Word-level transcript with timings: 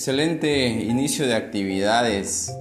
Excelente 0.00 0.66
inicio 0.66 1.26
de 1.26 1.34
actividades, 1.34 2.56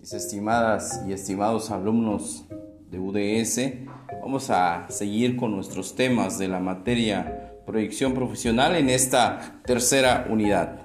mis 0.00 0.12
estimadas 0.12 1.00
y 1.08 1.14
estimados 1.14 1.70
alumnos 1.70 2.44
de 2.90 2.98
UDS. 2.98 3.86
Vamos 4.20 4.50
a 4.50 4.84
seguir 4.90 5.34
con 5.36 5.52
nuestros 5.52 5.94
temas 5.94 6.38
de 6.38 6.46
la 6.46 6.60
materia 6.60 7.54
proyección 7.64 8.12
profesional 8.12 8.76
en 8.76 8.90
esta 8.90 9.62
tercera 9.64 10.26
unidad. 10.28 10.82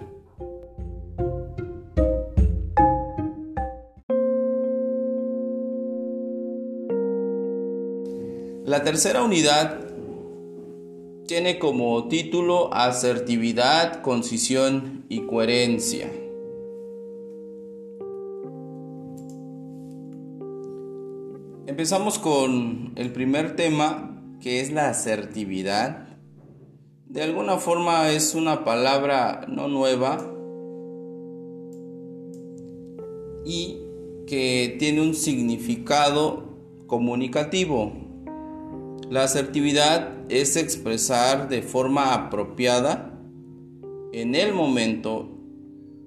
La 8.63 8.83
tercera 8.83 9.21
unidad 9.21 9.88
tiene 11.29 11.59
como 11.59 12.07
título 12.07 12.73
asertividad, 12.73 14.01
concisión 14.01 15.05
y 15.09 15.27
coherencia. 15.27 16.11
Empezamos 21.67 22.17
con 22.17 22.93
el 22.95 23.13
primer 23.13 23.55
tema 23.55 24.19
que 24.41 24.59
es 24.59 24.71
la 24.71 24.89
asertividad. 24.89 26.17
De 27.05 27.21
alguna 27.21 27.57
forma 27.57 28.09
es 28.09 28.33
una 28.33 28.65
palabra 28.65 29.45
no 29.47 29.67
nueva 29.67 30.17
y 33.45 33.77
que 34.25 34.77
tiene 34.79 35.01
un 35.01 35.13
significado 35.13 36.57
comunicativo. 36.87 38.08
La 39.09 39.23
asertividad 39.23 40.11
es 40.29 40.55
expresar 40.55 41.49
de 41.49 41.63
forma 41.63 42.13
apropiada 42.13 43.19
en 44.13 44.35
el 44.35 44.53
momento 44.53 45.35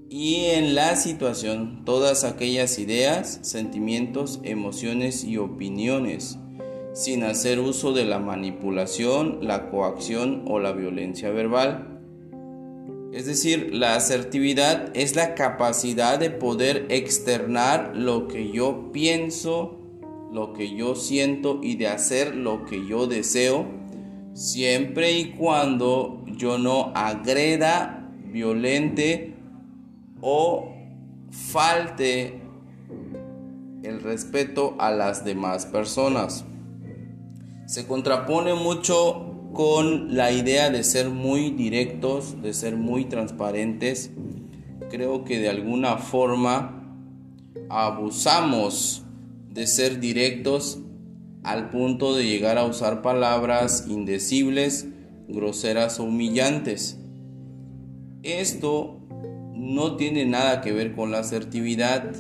y 0.09 0.45
en 0.53 0.77
la 0.77 0.95
situación 0.95 1.85
todas 1.85 2.23
aquellas 2.23 2.79
ideas, 2.79 3.41
sentimientos, 3.43 4.39
emociones 4.45 5.25
y 5.25 5.37
opiniones, 5.37 6.39
sin 6.93 7.25
hacer 7.25 7.59
uso 7.59 7.93
de 7.93 8.05
la 8.05 8.21
manipulación, 8.21 9.41
la 9.43 9.69
coacción 9.71 10.45
o 10.47 10.61
la 10.61 10.71
violencia 10.71 11.31
verbal. 11.31 12.01
Es 13.13 13.27
decir, 13.27 13.75
la 13.75 13.97
asertividad 13.97 14.91
es 14.95 15.17
la 15.17 15.35
capacidad 15.35 16.21
de 16.21 16.31
poder 16.31 16.87
externar 16.89 17.97
lo 17.97 18.29
que 18.29 18.53
yo 18.53 18.93
pienso, 18.93 19.82
lo 20.33 20.55
que 20.55 20.75
yo 20.75 20.95
siento 20.95 21.61
y 21.63 21.77
de 21.77 21.89
hacer 21.89 22.35
lo 22.35 22.65
que 22.65 22.87
yo 22.87 23.07
deseo, 23.07 23.67
siempre 24.33 25.13
y 25.13 25.33
cuando 25.33 26.25
yo 26.27 26.57
no 26.57 26.91
agreda, 26.95 28.11
violente 28.25 29.35
o 30.23 30.73
falte 31.31 32.41
el 33.83 34.01
respeto 34.01 34.75
a 34.79 34.91
las 34.91 35.25
demás 35.25 35.67
personas. 35.67 36.47
Se 37.67 37.87
contrapone 37.87 38.55
mucho 38.55 39.51
con 39.53 40.17
la 40.17 40.33
idea 40.33 40.71
de 40.71 40.83
ser 40.83 41.11
muy 41.11 41.51
directos, 41.51 42.41
de 42.41 42.55
ser 42.55 42.77
muy 42.77 43.05
transparentes. 43.05 44.11
Creo 44.91 45.25
que 45.25 45.39
de 45.39 45.51
alguna 45.51 45.99
forma 45.99 46.79
abusamos 47.69 49.05
de 49.53 49.67
ser 49.67 50.01
directos 50.01 50.81
al 51.43 51.71
punto 51.71 52.15
de 52.15 52.25
llegar 52.25 52.59
a 52.59 52.65
usar 52.65 53.03
palabras 53.03 53.87
indecibles, 53.89 54.87
groseras 55.29 55.99
o 56.01 56.05
humillantes. 56.05 56.99
Esto 58.23 59.01
no 59.55 59.97
tiene 59.97 60.25
nada 60.25 60.61
que 60.61 60.73
ver 60.73 60.95
con 60.95 61.11
la 61.11 61.19
asertividad. 61.19 62.15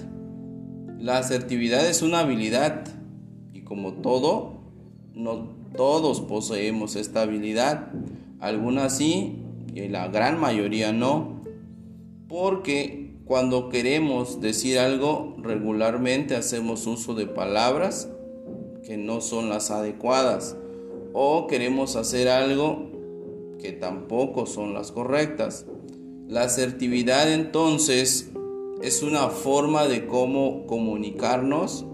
La 0.98 1.18
asertividad 1.18 1.88
es 1.88 2.02
una 2.02 2.20
habilidad 2.20 2.84
y 3.52 3.62
como 3.62 3.94
todo, 3.94 4.60
no 5.14 5.62
todos 5.76 6.20
poseemos 6.20 6.96
esta 6.96 7.22
habilidad. 7.22 7.92
Algunas 8.40 8.96
sí 8.98 9.38
y 9.74 9.88
la 9.88 10.08
gran 10.08 10.38
mayoría 10.38 10.92
no. 10.92 11.42
Porque 12.28 13.01
cuando 13.24 13.68
queremos 13.68 14.40
decir 14.40 14.78
algo, 14.78 15.36
regularmente 15.38 16.34
hacemos 16.34 16.86
uso 16.86 17.14
de 17.14 17.26
palabras 17.26 18.08
que 18.84 18.96
no 18.96 19.20
son 19.20 19.48
las 19.48 19.70
adecuadas 19.70 20.56
o 21.12 21.46
queremos 21.46 21.96
hacer 21.96 22.28
algo 22.28 22.90
que 23.60 23.72
tampoco 23.72 24.46
son 24.46 24.74
las 24.74 24.90
correctas. 24.90 25.66
La 26.26 26.42
asertividad 26.42 27.32
entonces 27.32 28.32
es 28.82 29.02
una 29.02 29.28
forma 29.28 29.86
de 29.86 30.06
cómo 30.06 30.66
comunicarnos 30.66 31.86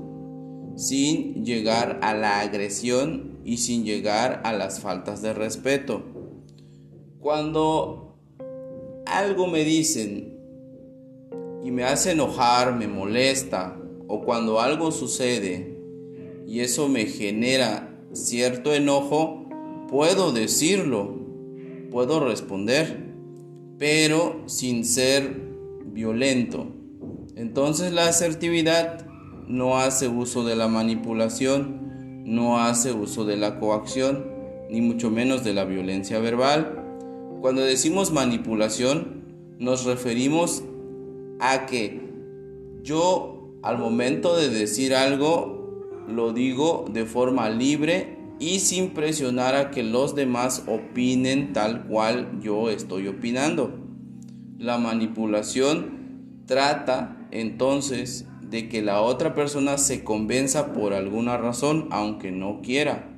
sin 0.77 1.45
llegar 1.45 1.99
a 2.03 2.15
la 2.15 2.41
agresión 2.41 3.39
y 3.45 3.59
sin 3.59 3.85
llegar 3.85 4.41
a 4.45 4.53
las 4.55 4.81
faltas 4.81 5.21
de 5.21 5.35
respeto. 5.35 6.03
Cuando 7.21 8.17
algo 9.05 9.47
me 9.47 9.65
dicen 9.65 10.38
y 11.63 11.71
me 11.71 11.85
hace 11.85 12.13
enojar, 12.13 12.75
me 12.77 12.89
molesta, 12.89 13.81
o 14.07 14.23
cuando 14.23 14.61
algo 14.61 14.91
sucede 14.91 15.79
y 16.47 16.61
eso 16.61 16.89
me 16.89 17.05
genera 17.05 18.01
cierto 18.13 18.73
enojo, 18.73 19.47
puedo 19.91 20.33
decirlo, 20.33 21.19
puedo 21.91 22.21
responder, 22.27 23.13
pero 23.79 24.43
sin 24.47 24.87
ser 24.87 25.43
violento. 25.85 26.69
Entonces 27.37 27.93
la 27.93 28.09
asertividad 28.09 29.07
no 29.47 29.79
hace 29.79 30.09
uso 30.09 30.43
de 30.45 30.57
la 30.57 30.69
manipulación, 30.69 32.25
no 32.25 32.59
hace 32.61 32.93
uso 32.93 33.27
de 33.27 33.37
la 33.37 33.59
coacción, 33.59 34.27
ni 34.71 34.81
mucho 34.81 35.11
menos 35.11 35.45
de 35.45 35.53
la 35.53 35.65
violencia 35.65 36.19
verbal. 36.19 36.85
Cuando 37.43 37.63
decimos 37.63 38.11
manipulación, 38.11 39.25
nos 39.59 39.85
referimos 39.85 40.65
a 41.41 41.67
que 41.67 42.01
yo 42.83 43.39
al 43.63 43.79
momento 43.79 44.37
de 44.37 44.51
decir 44.51 44.95
algo 44.95 45.59
lo 46.09 46.33
digo 46.33 46.87
de 46.91 47.05
forma 47.05 47.51
libre 47.51 48.17
y 48.39 48.61
sin 48.61 48.91
presionar 48.91 49.55
a 49.55 49.71
que 49.71 49.83
los 49.83 50.15
demás 50.15 50.65
opinen 50.67 51.53
tal 51.53 51.87
cual 51.87 52.41
yo 52.41 52.71
estoy 52.71 53.09
opinando. 53.09 53.75
La 54.59 54.79
manipulación 54.79 56.45
trata 56.47 57.29
entonces 57.31 58.27
de 58.41 58.69
que 58.69 58.81
la 58.81 59.03
otra 59.03 59.35
persona 59.35 59.77
se 59.77 60.05
convenza 60.05 60.73
por 60.73 60.95
alguna 60.95 61.37
razón 61.37 61.89
aunque 61.91 62.31
no 62.31 62.61
quiera. 62.63 63.11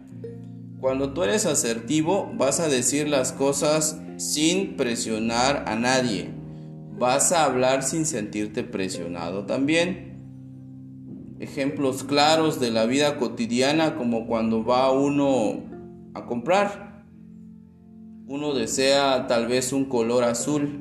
Cuando 0.80 1.12
tú 1.12 1.22
eres 1.22 1.46
asertivo 1.46 2.32
vas 2.36 2.58
a 2.58 2.68
decir 2.68 3.08
las 3.08 3.32
cosas 3.32 4.00
sin 4.16 4.76
presionar 4.76 5.64
a 5.68 5.76
nadie 5.76 6.39
vas 7.00 7.32
a 7.32 7.46
hablar 7.46 7.82
sin 7.82 8.04
sentirte 8.04 8.62
presionado 8.62 9.46
también. 9.46 11.38
Ejemplos 11.40 12.04
claros 12.04 12.60
de 12.60 12.70
la 12.70 12.84
vida 12.84 13.16
cotidiana 13.16 13.96
como 13.96 14.26
cuando 14.26 14.62
va 14.62 14.92
uno 14.92 15.62
a 16.12 16.26
comprar. 16.26 17.06
Uno 18.26 18.52
desea 18.52 19.26
tal 19.26 19.46
vez 19.46 19.72
un 19.72 19.86
color 19.86 20.24
azul 20.24 20.78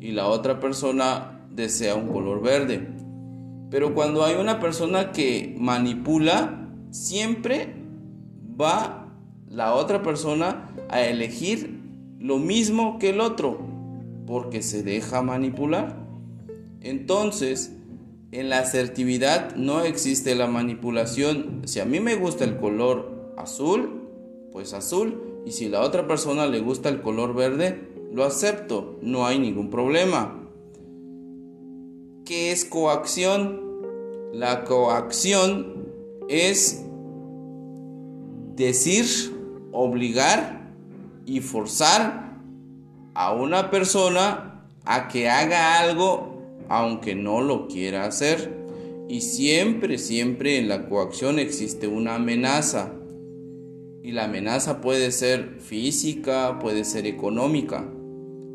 y 0.00 0.10
la 0.10 0.26
otra 0.26 0.58
persona 0.58 1.46
desea 1.52 1.94
un 1.94 2.08
color 2.08 2.42
verde. 2.42 2.88
Pero 3.70 3.94
cuando 3.94 4.24
hay 4.24 4.34
una 4.34 4.58
persona 4.58 5.12
que 5.12 5.54
manipula, 5.56 6.68
siempre 6.90 7.76
va 8.60 9.08
la 9.46 9.74
otra 9.74 10.02
persona 10.02 10.74
a 10.88 11.02
elegir 11.02 11.80
lo 12.18 12.38
mismo 12.38 12.98
que 12.98 13.10
el 13.10 13.20
otro 13.20 13.69
porque 14.30 14.62
se 14.62 14.84
deja 14.84 15.22
manipular. 15.22 16.06
Entonces, 16.80 17.72
en 18.30 18.48
la 18.48 18.60
asertividad 18.60 19.56
no 19.56 19.82
existe 19.82 20.36
la 20.36 20.46
manipulación. 20.46 21.62
Si 21.64 21.80
a 21.80 21.84
mí 21.84 21.98
me 21.98 22.14
gusta 22.14 22.44
el 22.44 22.56
color 22.58 23.34
azul, 23.36 24.08
pues 24.52 24.72
azul. 24.72 25.42
Y 25.44 25.50
si 25.50 25.66
a 25.66 25.70
la 25.70 25.80
otra 25.80 26.06
persona 26.06 26.46
le 26.46 26.60
gusta 26.60 26.88
el 26.90 27.02
color 27.02 27.34
verde, 27.34 27.88
lo 28.12 28.22
acepto. 28.22 29.00
No 29.02 29.26
hay 29.26 29.40
ningún 29.40 29.68
problema. 29.68 30.48
¿Qué 32.24 32.52
es 32.52 32.64
coacción? 32.64 33.60
La 34.32 34.62
coacción 34.62 35.88
es 36.28 36.84
decir, 38.54 39.06
obligar 39.72 40.72
y 41.26 41.40
forzar 41.40 42.29
a 43.14 43.32
una 43.32 43.70
persona 43.70 44.64
a 44.84 45.08
que 45.08 45.28
haga 45.28 45.80
algo 45.80 46.30
aunque 46.70 47.16
no 47.16 47.42
lo 47.42 47.66
quiera 47.66 48.06
hacer. 48.06 48.56
Y 49.08 49.22
siempre, 49.22 49.98
siempre 49.98 50.56
en 50.56 50.68
la 50.68 50.88
coacción 50.88 51.40
existe 51.40 51.88
una 51.88 52.14
amenaza. 52.14 52.94
Y 54.04 54.12
la 54.12 54.24
amenaza 54.24 54.80
puede 54.80 55.10
ser 55.10 55.56
física, 55.58 56.58
puede 56.60 56.84
ser 56.84 57.06
económica. 57.06 57.90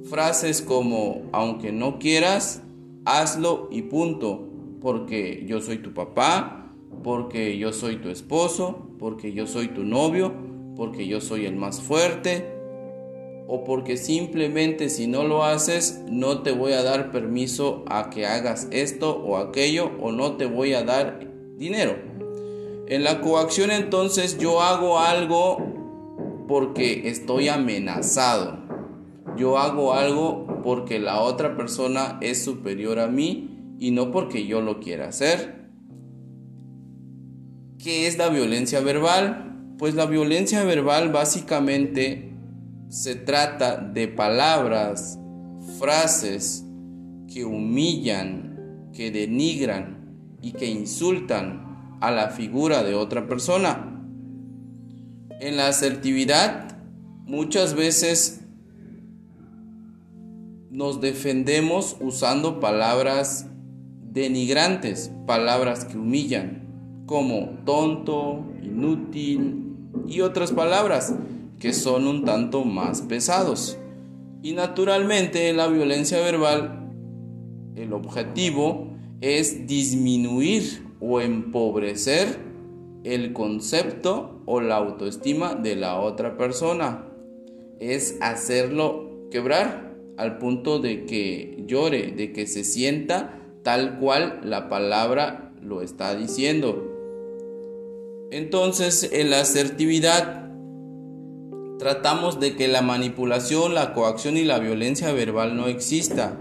Frases 0.10 0.62
como, 0.62 1.24
aunque 1.34 1.74
no 1.74 2.00
quieras, 2.00 2.64
hazlo 3.04 3.68
y 3.70 3.82
punto, 3.84 4.48
porque 4.82 5.44
yo 5.46 5.60
soy 5.62 5.80
tu 5.80 5.94
papá, 5.94 6.72
porque 7.04 7.58
yo 7.58 7.74
soy 7.74 7.98
tu 7.98 8.10
esposo, 8.10 8.88
porque 8.98 9.34
yo 9.34 9.46
soy 9.46 9.68
tu 9.68 9.84
novio, 9.84 10.34
porque 10.78 11.06
yo 11.06 11.20
soy 11.20 11.46
el 11.46 11.58
más 11.58 11.82
fuerte, 11.82 12.55
o 13.48 13.64
porque 13.64 13.98
simplemente 13.98 14.90
si 14.90 15.08
no 15.08 15.24
lo 15.24 15.44
haces 15.44 16.02
no 16.10 16.42
te 16.42 16.52
voy 16.52 16.74
a 16.74 16.84
dar 16.84 17.12
permiso 17.12 17.84
a 17.88 18.10
que 18.10 18.26
hagas 18.26 18.68
esto 18.72 19.18
o 19.18 19.38
aquello 19.38 19.92
o 20.02 20.12
no 20.12 20.36
te 20.38 20.46
voy 20.46 20.74
a 20.74 20.84
dar 20.84 21.20
dinero. 21.58 21.96
En 22.88 23.04
la 23.04 23.22
coacción 23.22 23.72
entonces 23.72 24.38
yo 24.38 24.62
hago 24.62 25.00
algo 25.00 25.58
porque 26.48 27.08
estoy 27.10 27.50
amenazado. 27.50 28.64
Yo 29.38 29.58
hago 29.58 29.94
algo 29.94 30.62
porque 30.64 31.00
la 31.00 31.22
otra 31.22 31.58
persona 31.58 32.18
es 32.22 32.44
superior 32.44 33.00
a 33.00 33.08
mí 33.08 33.76
y 33.80 33.92
no 33.92 34.12
porque 34.12 34.46
yo 34.46 34.62
lo 34.62 34.80
quiera 34.80 35.10
hacer. 35.10 35.66
¿Qué 37.84 38.08
es 38.08 38.18
la 38.18 38.30
violencia 38.30 38.80
verbal? 38.80 39.76
Pues 39.78 39.94
la 39.96 40.06
violencia 40.06 40.64
verbal 40.64 41.12
básicamente 41.12 42.35
se 42.96 43.14
trata 43.14 43.76
de 43.76 44.08
palabras, 44.08 45.20
frases 45.80 46.64
que 47.28 47.44
humillan, 47.44 48.90
que 48.94 49.12
denigran 49.12 50.38
y 50.42 50.54
que 50.54 50.68
insultan 50.68 51.98
a 52.00 52.10
la 52.10 52.30
figura 52.30 52.84
de 52.84 52.96
otra 52.96 53.28
persona. 53.28 54.02
En 55.42 55.58
la 55.58 55.68
asertividad 55.68 56.78
muchas 57.26 57.74
veces 57.74 58.40
nos 60.72 61.02
defendemos 61.02 61.98
usando 62.00 62.62
palabras 62.62 63.48
denigrantes, 64.10 65.12
palabras 65.28 65.84
que 65.84 65.98
humillan, 65.98 67.04
como 67.08 67.58
tonto, 67.66 68.46
inútil 68.64 69.76
y 70.08 70.22
otras 70.22 70.54
palabras 70.54 71.14
que 71.66 71.74
son 71.74 72.06
un 72.06 72.26
tanto 72.26 72.64
más 72.64 73.02
pesados. 73.02 73.80
Y 74.44 74.54
naturalmente 74.54 75.52
la 75.52 75.66
violencia 75.68 76.20
verbal, 76.22 76.92
el 77.76 77.92
objetivo 77.92 78.94
es 79.20 79.66
disminuir 79.66 80.86
o 81.00 81.22
empobrecer 81.22 82.38
el 83.04 83.34
concepto 83.34 84.44
o 84.46 84.62
la 84.62 84.76
autoestima 84.76 85.56
de 85.56 85.76
la 85.76 86.00
otra 86.00 86.38
persona. 86.38 87.08
Es 87.80 88.20
hacerlo 88.22 89.28
quebrar 89.32 89.96
al 90.18 90.38
punto 90.38 90.78
de 90.78 91.06
que 91.06 91.64
llore, 91.66 92.12
de 92.12 92.32
que 92.32 92.46
se 92.46 92.64
sienta 92.64 93.42
tal 93.64 93.98
cual 93.98 94.40
la 94.44 94.70
palabra 94.70 95.52
lo 95.64 95.82
está 95.82 96.16
diciendo. 96.16 96.92
Entonces, 98.30 99.10
en 99.12 99.32
la 99.32 99.42
asertividad 99.42 100.45
Tratamos 101.80 102.40
de 102.40 102.56
que 102.56 102.68
la 102.68 102.82
manipulación, 102.82 103.74
la 103.74 103.94
coacción 103.94 104.38
y 104.38 104.46
la 104.46 104.60
violencia 104.60 105.12
verbal 105.12 105.58
no 105.58 105.68
exista. 105.68 106.40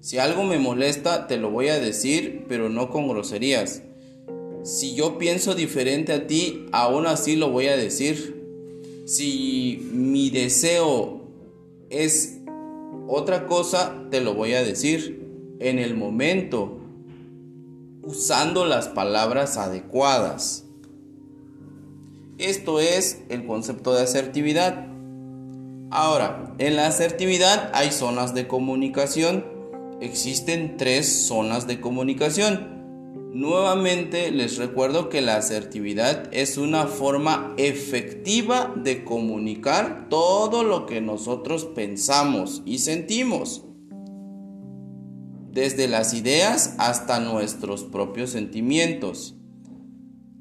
Si 0.00 0.18
algo 0.18 0.44
me 0.44 0.58
molesta, 0.58 1.26
te 1.26 1.38
lo 1.38 1.50
voy 1.50 1.68
a 1.68 1.78
decir, 1.78 2.44
pero 2.48 2.68
no 2.68 2.90
con 2.90 3.08
groserías. 3.08 3.82
Si 4.62 4.94
yo 4.94 5.16
pienso 5.16 5.54
diferente 5.54 6.12
a 6.12 6.26
ti, 6.26 6.66
aún 6.72 7.06
así 7.06 7.36
lo 7.36 7.50
voy 7.50 7.68
a 7.68 7.76
decir. 7.76 8.44
Si 9.06 9.88
mi 9.92 10.28
deseo 10.28 11.22
es 11.88 12.40
otra 13.08 13.46
cosa, 13.46 14.04
te 14.10 14.20
lo 14.20 14.34
voy 14.34 14.54
a 14.54 14.62
decir 14.62 15.24
en 15.60 15.78
el 15.78 15.94
momento, 15.94 16.78
usando 18.02 18.66
las 18.66 18.88
palabras 18.88 19.56
adecuadas. 19.56 20.64
Esto 22.38 22.80
es 22.80 23.22
el 23.28 23.46
concepto 23.46 23.94
de 23.94 24.02
asertividad. 24.02 24.88
Ahora, 25.90 26.52
en 26.58 26.74
la 26.74 26.88
asertividad 26.88 27.70
hay 27.74 27.92
zonas 27.92 28.34
de 28.34 28.48
comunicación. 28.48 29.44
Existen 30.00 30.76
tres 30.76 31.26
zonas 31.26 31.68
de 31.68 31.80
comunicación. 31.80 32.74
Nuevamente 33.32 34.32
les 34.32 34.58
recuerdo 34.58 35.08
que 35.08 35.20
la 35.20 35.36
asertividad 35.36 36.28
es 36.32 36.58
una 36.58 36.86
forma 36.86 37.54
efectiva 37.56 38.72
de 38.76 39.04
comunicar 39.04 40.08
todo 40.08 40.64
lo 40.64 40.86
que 40.86 41.00
nosotros 41.00 41.64
pensamos 41.64 42.62
y 42.64 42.78
sentimos. 42.78 43.64
Desde 45.52 45.86
las 45.86 46.14
ideas 46.14 46.74
hasta 46.78 47.20
nuestros 47.20 47.84
propios 47.84 48.30
sentimientos. 48.30 49.36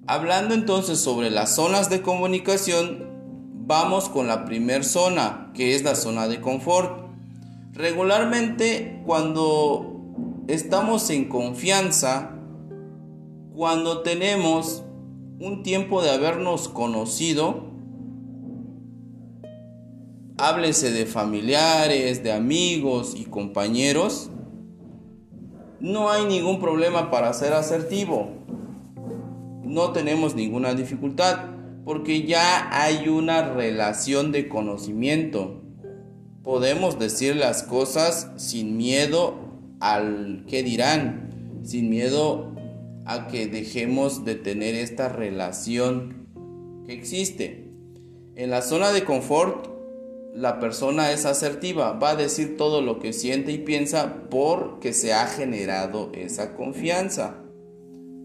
Hablando 0.05 0.53
entonces 0.53 0.99
sobre 0.99 1.29
las 1.29 1.55
zonas 1.55 1.89
de 1.89 2.01
comunicación, 2.01 3.07
vamos 3.53 4.09
con 4.09 4.27
la 4.27 4.43
primera 4.43 4.83
zona, 4.83 5.49
que 5.53 5.75
es 5.75 5.83
la 5.83 5.95
zona 5.95 6.27
de 6.27 6.41
confort. 6.41 7.07
Regularmente 7.71 9.01
cuando 9.05 10.01
estamos 10.49 11.09
en 11.09 11.29
confianza, 11.29 12.31
cuando 13.55 14.01
tenemos 14.01 14.83
un 15.39 15.63
tiempo 15.63 16.01
de 16.01 16.09
habernos 16.09 16.67
conocido, 16.67 17.71
háblese 20.37 20.91
de 20.91 21.05
familiares, 21.05 22.23
de 22.23 22.33
amigos 22.33 23.15
y 23.17 23.23
compañeros, 23.23 24.29
no 25.79 26.09
hay 26.09 26.25
ningún 26.25 26.59
problema 26.59 27.09
para 27.09 27.31
ser 27.31 27.53
asertivo 27.53 28.42
no 29.73 29.91
tenemos 29.91 30.35
ninguna 30.35 30.75
dificultad 30.75 31.49
porque 31.83 32.23
ya 32.23 32.69
hay 32.71 33.09
una 33.09 33.53
relación 33.53 34.31
de 34.31 34.47
conocimiento. 34.47 35.61
Podemos 36.43 36.99
decir 36.99 37.35
las 37.35 37.63
cosas 37.63 38.31
sin 38.37 38.77
miedo 38.77 39.35
al 39.79 40.45
que 40.47 40.61
dirán, 40.61 41.61
sin 41.63 41.89
miedo 41.89 42.53
a 43.05 43.27
que 43.27 43.47
dejemos 43.47 44.23
de 44.23 44.35
tener 44.35 44.75
esta 44.75 45.09
relación 45.09 46.27
que 46.85 46.93
existe. 46.93 47.71
En 48.35 48.51
la 48.51 48.61
zona 48.61 48.91
de 48.91 49.03
confort, 49.03 49.67
la 50.35 50.59
persona 50.59 51.11
es 51.11 51.25
asertiva, 51.25 51.93
va 51.93 52.11
a 52.11 52.15
decir 52.15 52.57
todo 52.57 52.81
lo 52.81 52.99
que 52.99 53.11
siente 53.11 53.51
y 53.51 53.57
piensa 53.57 54.27
porque 54.29 54.93
se 54.93 55.13
ha 55.13 55.25
generado 55.27 56.11
esa 56.13 56.55
confianza 56.55 57.42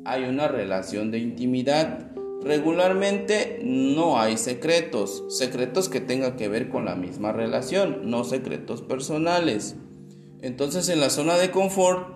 hay 0.08 0.24
una 0.24 0.48
relación 0.48 1.10
de 1.10 1.18
intimidad. 1.18 2.10
Regularmente 2.42 3.60
no 3.62 4.18
hay 4.18 4.38
secretos, 4.38 5.24
secretos 5.28 5.90
que 5.90 6.00
tengan 6.00 6.36
que 6.36 6.48
ver 6.48 6.70
con 6.70 6.86
la 6.86 6.96
misma 6.96 7.32
relación, 7.32 8.10
no 8.10 8.24
secretos 8.24 8.80
personales. 8.80 9.76
Entonces 10.40 10.88
en 10.88 11.00
la 11.00 11.10
zona 11.10 11.36
de 11.36 11.50
confort 11.50 12.08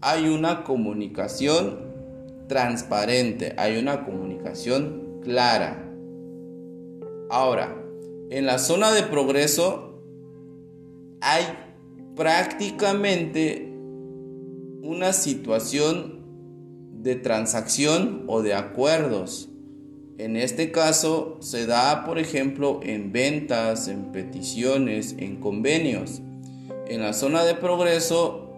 hay 0.00 0.28
una 0.28 0.64
comunicación 0.64 1.92
transparente, 2.48 3.54
hay 3.58 3.76
una 3.76 4.06
comunicación 4.06 5.20
clara. 5.22 5.92
Ahora, 7.28 7.76
en 8.30 8.46
la 8.46 8.58
zona 8.58 8.90
de 8.90 9.02
progreso 9.02 10.02
hay 11.20 11.44
prácticamente 12.16 13.70
una 14.82 15.12
situación 15.12 16.21
de 17.02 17.16
transacción 17.16 18.24
o 18.28 18.42
de 18.42 18.54
acuerdos. 18.54 19.48
En 20.18 20.36
este 20.36 20.70
caso 20.70 21.36
se 21.40 21.66
da, 21.66 22.04
por 22.04 22.18
ejemplo, 22.18 22.80
en 22.82 23.10
ventas, 23.10 23.88
en 23.88 24.12
peticiones, 24.12 25.16
en 25.18 25.36
convenios. 25.36 26.22
En 26.86 27.02
la 27.02 27.12
zona 27.12 27.44
de 27.44 27.54
progreso 27.54 28.52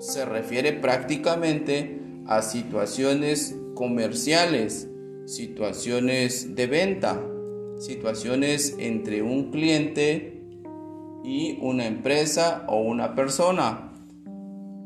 se 0.00 0.24
refiere 0.24 0.72
prácticamente 0.72 2.00
a 2.26 2.42
situaciones 2.42 3.54
comerciales, 3.74 4.88
situaciones 5.26 6.56
de 6.56 6.66
venta, 6.66 7.22
situaciones 7.78 8.74
entre 8.78 9.22
un 9.22 9.50
cliente 9.50 10.42
y 11.24 11.58
una 11.60 11.86
empresa 11.86 12.64
o 12.68 12.80
una 12.80 13.14
persona. 13.14 13.92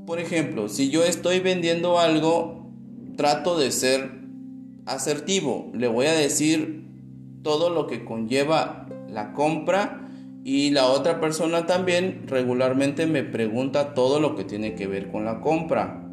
Por 0.07 0.21
ejemplo, 0.21 0.69
si 0.69 0.91
yo 0.91 1.05
estoy 1.05 1.41
vendiendo 1.41 1.99
algo 1.99 2.58
trato 3.19 3.59
de 3.59 3.73
ser 3.73 4.13
asertivo. 4.87 5.71
Le 5.75 5.89
voy 5.89 6.07
a 6.07 6.13
decir 6.13 6.89
todo 7.43 7.69
lo 7.69 7.89
que 7.89 8.05
conlleva 8.05 8.87
la 9.11 9.33
compra 9.33 10.09
y 10.45 10.71
la 10.71 10.87
otra 10.87 11.21
persona 11.21 11.67
también 11.67 12.23
regularmente 12.29 13.07
me 13.07 13.25
pregunta 13.25 13.93
todo 13.93 14.21
lo 14.21 14.37
que 14.37 14.45
tiene 14.45 14.77
que 14.77 14.87
ver 14.87 15.11
con 15.11 15.25
la 15.25 15.41
compra. 15.41 16.09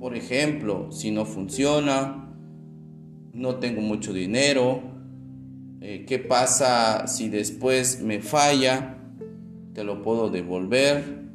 Por 0.00 0.16
ejemplo, 0.16 0.90
si 0.90 1.12
no 1.12 1.24
funciona, 1.24 2.34
no 3.32 3.56
tengo 3.56 3.80
mucho 3.80 4.12
dinero, 4.12 4.82
eh, 5.80 6.04
qué 6.08 6.18
pasa 6.18 7.06
si 7.06 7.28
después 7.28 8.02
me 8.02 8.20
falla, 8.20 8.98
te 9.74 9.84
lo 9.84 10.02
puedo 10.02 10.28
devolver, 10.28 11.28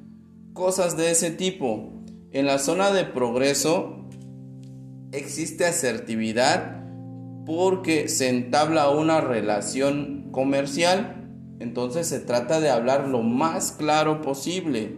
cosas 0.51 0.97
de 0.97 1.11
ese 1.11 1.31
tipo. 1.31 1.93
En 2.31 2.45
la 2.45 2.59
zona 2.59 2.91
de 2.91 3.05
progreso 3.05 3.94
existe 5.17 5.65
asertividad 5.65 6.83
porque 7.45 8.07
se 8.09 8.29
entabla 8.29 8.89
una 8.89 9.21
relación 9.21 10.29
comercial. 10.31 11.29
Entonces 11.59 12.07
se 12.07 12.19
trata 12.19 12.59
de 12.59 12.69
hablar 12.69 13.07
lo 13.07 13.21
más 13.21 13.71
claro 13.71 14.21
posible, 14.21 14.97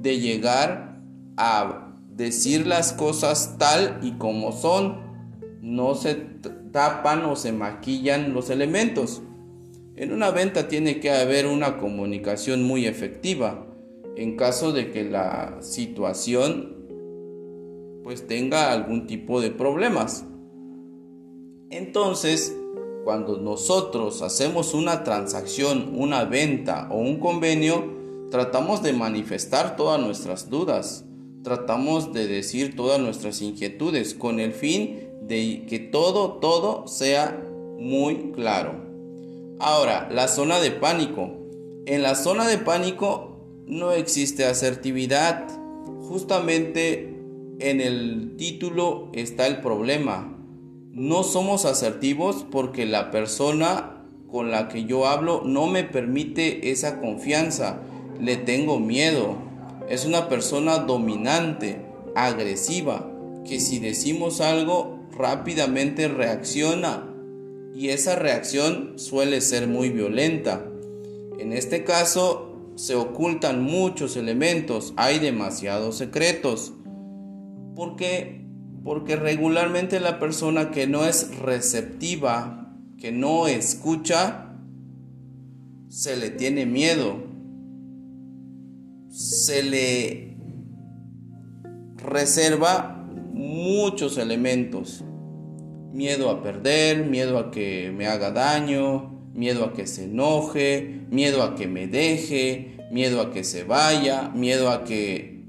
de 0.00 0.20
llegar 0.20 1.00
a 1.36 1.94
decir 2.10 2.66
las 2.66 2.92
cosas 2.92 3.56
tal 3.58 3.98
y 4.02 4.12
como 4.12 4.52
son. 4.52 5.08
No 5.62 5.94
se 5.94 6.14
tapan 6.72 7.24
o 7.24 7.36
se 7.36 7.52
maquillan 7.52 8.32
los 8.32 8.50
elementos. 8.50 9.22
En 9.96 10.12
una 10.12 10.30
venta 10.30 10.68
tiene 10.68 11.00
que 11.00 11.10
haber 11.10 11.46
una 11.46 11.78
comunicación 11.78 12.62
muy 12.62 12.86
efectiva 12.86 13.66
en 14.16 14.36
caso 14.36 14.72
de 14.72 14.90
que 14.90 15.04
la 15.04 15.58
situación 15.60 16.77
pues 18.04 18.26
tenga 18.26 18.72
algún 18.72 19.06
tipo 19.06 19.40
de 19.40 19.50
problemas. 19.50 20.24
Entonces, 21.70 22.56
cuando 23.04 23.38
nosotros 23.38 24.22
hacemos 24.22 24.74
una 24.74 25.04
transacción, 25.04 25.94
una 25.96 26.24
venta 26.24 26.88
o 26.90 26.98
un 26.98 27.18
convenio, 27.20 27.96
tratamos 28.30 28.82
de 28.82 28.92
manifestar 28.92 29.76
todas 29.76 30.00
nuestras 30.00 30.50
dudas, 30.50 31.04
tratamos 31.42 32.12
de 32.12 32.26
decir 32.26 32.76
todas 32.76 33.00
nuestras 33.00 33.40
inquietudes 33.42 34.14
con 34.14 34.40
el 34.40 34.52
fin 34.52 35.08
de 35.22 35.64
que 35.68 35.78
todo, 35.78 36.34
todo 36.34 36.86
sea 36.86 37.42
muy 37.78 38.32
claro. 38.32 38.74
Ahora, 39.60 40.08
la 40.10 40.28
zona 40.28 40.60
de 40.60 40.70
pánico. 40.70 41.30
En 41.86 42.02
la 42.02 42.14
zona 42.14 42.46
de 42.46 42.58
pánico 42.58 43.38
no 43.66 43.92
existe 43.92 44.44
asertividad. 44.44 45.48
Justamente 46.08 47.17
en 47.60 47.80
el 47.80 48.36
título 48.36 49.10
está 49.12 49.46
el 49.46 49.60
problema. 49.60 50.36
No 50.92 51.22
somos 51.22 51.64
asertivos 51.64 52.46
porque 52.50 52.86
la 52.86 53.10
persona 53.10 54.04
con 54.30 54.50
la 54.50 54.68
que 54.68 54.84
yo 54.84 55.06
hablo 55.06 55.42
no 55.44 55.66
me 55.66 55.84
permite 55.84 56.70
esa 56.70 57.00
confianza. 57.00 57.80
Le 58.20 58.36
tengo 58.36 58.78
miedo. 58.78 59.36
Es 59.88 60.04
una 60.04 60.28
persona 60.28 60.78
dominante, 60.78 61.80
agresiva, 62.14 63.10
que 63.46 63.60
si 63.60 63.78
decimos 63.78 64.40
algo 64.40 64.98
rápidamente 65.16 66.08
reacciona 66.08 67.08
y 67.74 67.88
esa 67.90 68.16
reacción 68.16 68.98
suele 68.98 69.40
ser 69.40 69.68
muy 69.68 69.88
violenta. 69.88 70.66
En 71.38 71.52
este 71.52 71.84
caso 71.84 72.48
se 72.74 72.94
ocultan 72.94 73.62
muchos 73.62 74.16
elementos, 74.16 74.92
hay 74.96 75.18
demasiados 75.18 75.96
secretos. 75.96 76.72
¿Por 77.78 77.94
qué? 77.94 78.40
Porque 78.82 79.14
regularmente 79.14 80.00
la 80.00 80.18
persona 80.18 80.72
que 80.72 80.88
no 80.88 81.04
es 81.04 81.38
receptiva, 81.38 82.74
que 82.98 83.12
no 83.12 83.46
escucha, 83.46 84.52
se 85.88 86.16
le 86.16 86.30
tiene 86.30 86.66
miedo, 86.66 87.22
se 89.10 89.62
le 89.62 90.36
reserva 91.98 93.06
muchos 93.32 94.18
elementos. 94.18 95.04
Miedo 95.92 96.30
a 96.30 96.42
perder, 96.42 97.06
miedo 97.06 97.38
a 97.38 97.52
que 97.52 97.92
me 97.96 98.08
haga 98.08 98.32
daño, 98.32 99.30
miedo 99.34 99.64
a 99.64 99.72
que 99.72 99.86
se 99.86 100.06
enoje, 100.06 101.06
miedo 101.10 101.44
a 101.44 101.54
que 101.54 101.68
me 101.68 101.86
deje, 101.86 102.76
miedo 102.90 103.20
a 103.20 103.30
que 103.30 103.44
se 103.44 103.62
vaya, 103.62 104.30
miedo 104.30 104.68
a 104.72 104.82
que 104.82 105.44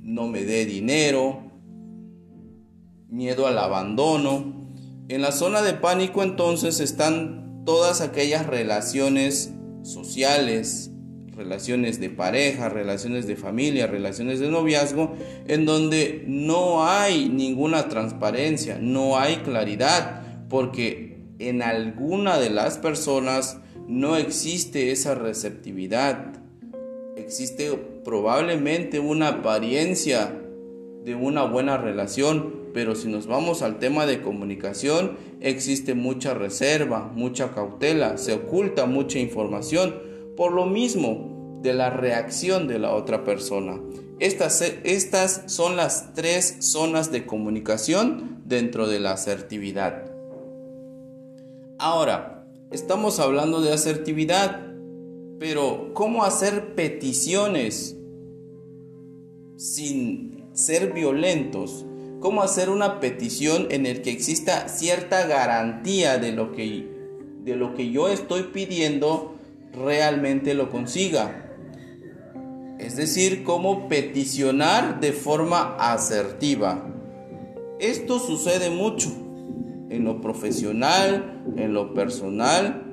no 0.00 0.28
me 0.28 0.44
dé 0.44 0.64
dinero, 0.64 1.50
miedo 3.12 3.46
al 3.46 3.58
abandono. 3.58 4.54
En 5.08 5.20
la 5.20 5.32
zona 5.32 5.60
de 5.60 5.74
pánico 5.74 6.22
entonces 6.22 6.80
están 6.80 7.62
todas 7.66 8.00
aquellas 8.00 8.46
relaciones 8.46 9.52
sociales, 9.82 10.90
relaciones 11.36 12.00
de 12.00 12.08
pareja, 12.08 12.70
relaciones 12.70 13.26
de 13.26 13.36
familia, 13.36 13.86
relaciones 13.86 14.40
de 14.40 14.48
noviazgo, 14.48 15.14
en 15.46 15.66
donde 15.66 16.24
no 16.26 16.88
hay 16.88 17.28
ninguna 17.28 17.88
transparencia, 17.88 18.78
no 18.80 19.18
hay 19.18 19.36
claridad, 19.36 20.22
porque 20.48 21.20
en 21.38 21.60
alguna 21.60 22.38
de 22.38 22.48
las 22.48 22.78
personas 22.78 23.58
no 23.88 24.16
existe 24.16 24.90
esa 24.90 25.14
receptividad. 25.14 26.32
Existe 27.16 27.72
probablemente 28.04 29.00
una 29.00 29.28
apariencia 29.28 30.41
de 31.04 31.14
una 31.14 31.44
buena 31.44 31.76
relación, 31.76 32.70
pero 32.72 32.94
si 32.94 33.08
nos 33.08 33.26
vamos 33.26 33.62
al 33.62 33.78
tema 33.78 34.06
de 34.06 34.22
comunicación, 34.22 35.16
existe 35.40 35.94
mucha 35.94 36.34
reserva, 36.34 37.10
mucha 37.14 37.52
cautela, 37.52 38.18
se 38.18 38.34
oculta 38.34 38.86
mucha 38.86 39.18
información 39.18 39.94
por 40.36 40.52
lo 40.52 40.66
mismo 40.66 41.60
de 41.62 41.74
la 41.74 41.90
reacción 41.90 42.68
de 42.68 42.78
la 42.78 42.94
otra 42.94 43.24
persona. 43.24 43.80
Estas, 44.18 44.62
estas 44.84 45.42
son 45.46 45.76
las 45.76 46.14
tres 46.14 46.56
zonas 46.60 47.10
de 47.10 47.26
comunicación 47.26 48.42
dentro 48.44 48.86
de 48.86 49.00
la 49.00 49.12
asertividad. 49.12 50.10
Ahora, 51.78 52.46
estamos 52.70 53.18
hablando 53.18 53.60
de 53.60 53.72
asertividad, 53.72 54.60
pero 55.38 55.90
¿cómo 55.94 56.24
hacer 56.24 56.74
peticiones 56.76 57.96
sin 59.56 60.41
ser 60.52 60.92
violentos? 60.92 61.84
¿Cómo 62.20 62.42
hacer 62.42 62.70
una 62.70 63.00
petición 63.00 63.66
en 63.70 63.86
el 63.86 64.02
que 64.02 64.10
exista 64.10 64.68
cierta 64.68 65.26
garantía 65.26 66.18
de 66.18 66.32
lo 66.32 66.52
que, 66.52 66.88
de 67.44 67.56
lo 67.56 67.74
que 67.74 67.90
yo 67.90 68.08
estoy 68.08 68.44
pidiendo 68.44 69.32
realmente 69.72 70.54
lo 70.54 70.70
consiga. 70.70 71.54
Es 72.78 72.96
decir, 72.96 73.44
cómo 73.44 73.88
peticionar 73.88 75.00
de 75.00 75.12
forma 75.12 75.76
asertiva. 75.78 76.88
Esto 77.78 78.18
sucede 78.18 78.70
mucho 78.70 79.10
en 79.90 80.04
lo 80.04 80.20
profesional, 80.20 81.42
en 81.56 81.74
lo 81.74 81.94
personal, 81.94 82.84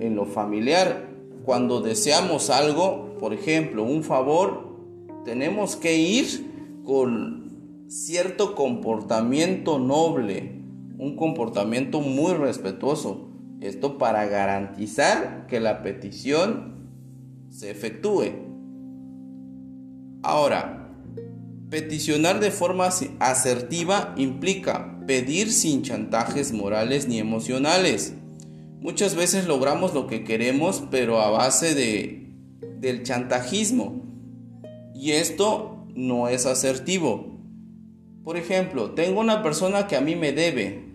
en 0.00 0.14
lo 0.14 0.24
familiar. 0.24 1.08
Cuando 1.44 1.80
deseamos 1.80 2.50
algo, 2.50 3.16
por 3.18 3.32
ejemplo, 3.34 3.82
un 3.82 4.04
favor, 4.04 4.76
tenemos 5.24 5.76
que 5.76 5.96
ir 5.96 6.47
con 6.88 7.84
cierto 7.90 8.54
comportamiento 8.54 9.78
noble, 9.78 10.62
un 10.96 11.16
comportamiento 11.16 12.00
muy 12.00 12.32
respetuoso. 12.32 13.28
Esto 13.60 13.98
para 13.98 14.24
garantizar 14.24 15.46
que 15.48 15.60
la 15.60 15.82
petición 15.82 16.88
se 17.50 17.70
efectúe. 17.70 18.30
Ahora, 20.22 20.94
peticionar 21.68 22.40
de 22.40 22.50
forma 22.50 22.88
asertiva 23.18 24.14
implica 24.16 24.98
pedir 25.06 25.52
sin 25.52 25.82
chantajes 25.82 26.54
morales 26.54 27.06
ni 27.06 27.18
emocionales. 27.18 28.14
Muchas 28.80 29.14
veces 29.14 29.46
logramos 29.46 29.92
lo 29.92 30.06
que 30.06 30.24
queremos, 30.24 30.84
pero 30.90 31.20
a 31.20 31.28
base 31.28 31.74
de, 31.74 32.32
del 32.80 33.02
chantajismo. 33.02 34.04
Y 34.94 35.10
esto 35.10 35.77
no 35.98 36.28
es 36.28 36.46
asertivo. 36.46 37.40
Por 38.22 38.36
ejemplo, 38.36 38.92
tengo 38.92 39.20
una 39.20 39.42
persona 39.42 39.88
que 39.88 39.96
a 39.96 40.00
mí 40.00 40.14
me 40.14 40.32
debe, 40.32 40.88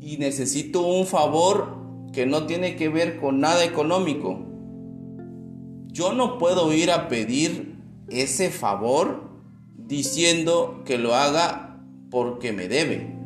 y 0.00 0.16
necesito 0.18 0.86
un 0.86 1.06
favor 1.06 1.76
que 2.12 2.26
no 2.26 2.46
tiene 2.46 2.76
que 2.76 2.88
ver 2.88 3.18
con 3.18 3.40
nada 3.40 3.64
económico. 3.64 4.40
Yo 5.88 6.12
no 6.12 6.38
puedo 6.38 6.72
ir 6.72 6.90
a 6.90 7.08
pedir 7.08 7.76
ese 8.08 8.50
favor 8.50 9.30
diciendo 9.76 10.82
que 10.84 10.98
lo 10.98 11.14
haga 11.14 11.80
porque 12.10 12.52
me 12.52 12.68
debe. 12.68 13.16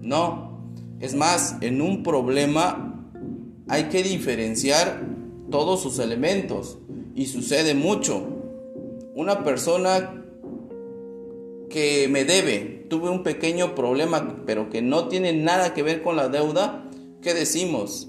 No. 0.00 0.60
Es 1.00 1.14
más, 1.14 1.56
en 1.60 1.80
un 1.80 2.02
problema 2.02 3.10
hay 3.68 3.84
que 3.84 4.02
diferenciar 4.02 5.06
todos 5.50 5.82
sus 5.82 5.98
elementos 5.98 6.78
y 7.14 7.26
sucede 7.26 7.74
mucho. 7.74 8.33
Una 9.14 9.44
persona 9.44 10.24
que 11.70 12.08
me 12.08 12.24
debe, 12.24 12.86
tuve 12.90 13.10
un 13.10 13.22
pequeño 13.22 13.76
problema, 13.76 14.42
pero 14.44 14.70
que 14.70 14.82
no 14.82 15.06
tiene 15.06 15.32
nada 15.32 15.72
que 15.72 15.84
ver 15.84 16.02
con 16.02 16.16
la 16.16 16.28
deuda, 16.28 16.90
¿qué 17.22 17.32
decimos? 17.32 18.08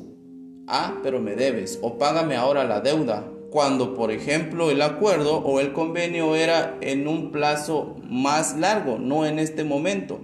Ah, 0.67 1.00
pero 1.03 1.21
me 1.21 1.35
debes, 1.35 1.77
o 1.83 2.00
págame 2.00 2.35
ahora 2.35 2.63
la 2.63 2.81
deuda, 2.81 3.31
cuando 3.51 3.93
por 3.93 4.12
ejemplo 4.12 4.71
el 4.71 4.81
acuerdo 4.81 5.38
o 5.38 5.59
el 5.59 5.74
convenio 5.74 6.35
era 6.35 6.75
en 6.81 7.07
un 7.07 7.31
plazo 7.31 7.97
más 8.09 8.57
largo, 8.57 8.97
no 8.97 9.27
en 9.27 9.38
este 9.38 9.63
momento. 9.63 10.21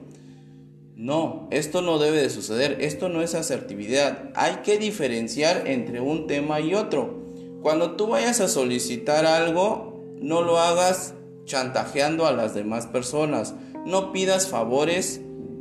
No, 0.95 1.47
esto 1.51 1.83
no 1.83 2.00
debe 2.00 2.23
de 2.23 2.31
suceder, 2.31 2.77
esto 2.81 3.07
no 3.07 3.21
es 3.21 3.35
asertividad. 3.35 4.31
Hay 4.33 4.57
que 4.63 4.79
diferenciar 4.79 5.67
entre 5.67 6.01
un 6.01 6.25
tema 6.25 6.59
y 6.59 6.73
otro. 6.73 7.21
Cuando 7.61 7.91
tú 7.91 8.07
vayas 8.07 8.41
a 8.41 8.47
solicitar 8.47 9.27
algo, 9.27 9.90
no 10.21 10.43
lo 10.43 10.59
hagas 10.59 11.15
chantajeando 11.45 12.27
a 12.27 12.31
las 12.31 12.53
demás 12.53 12.85
personas. 12.85 13.55
No 13.85 14.11
pidas 14.13 14.47
favores 14.47 15.19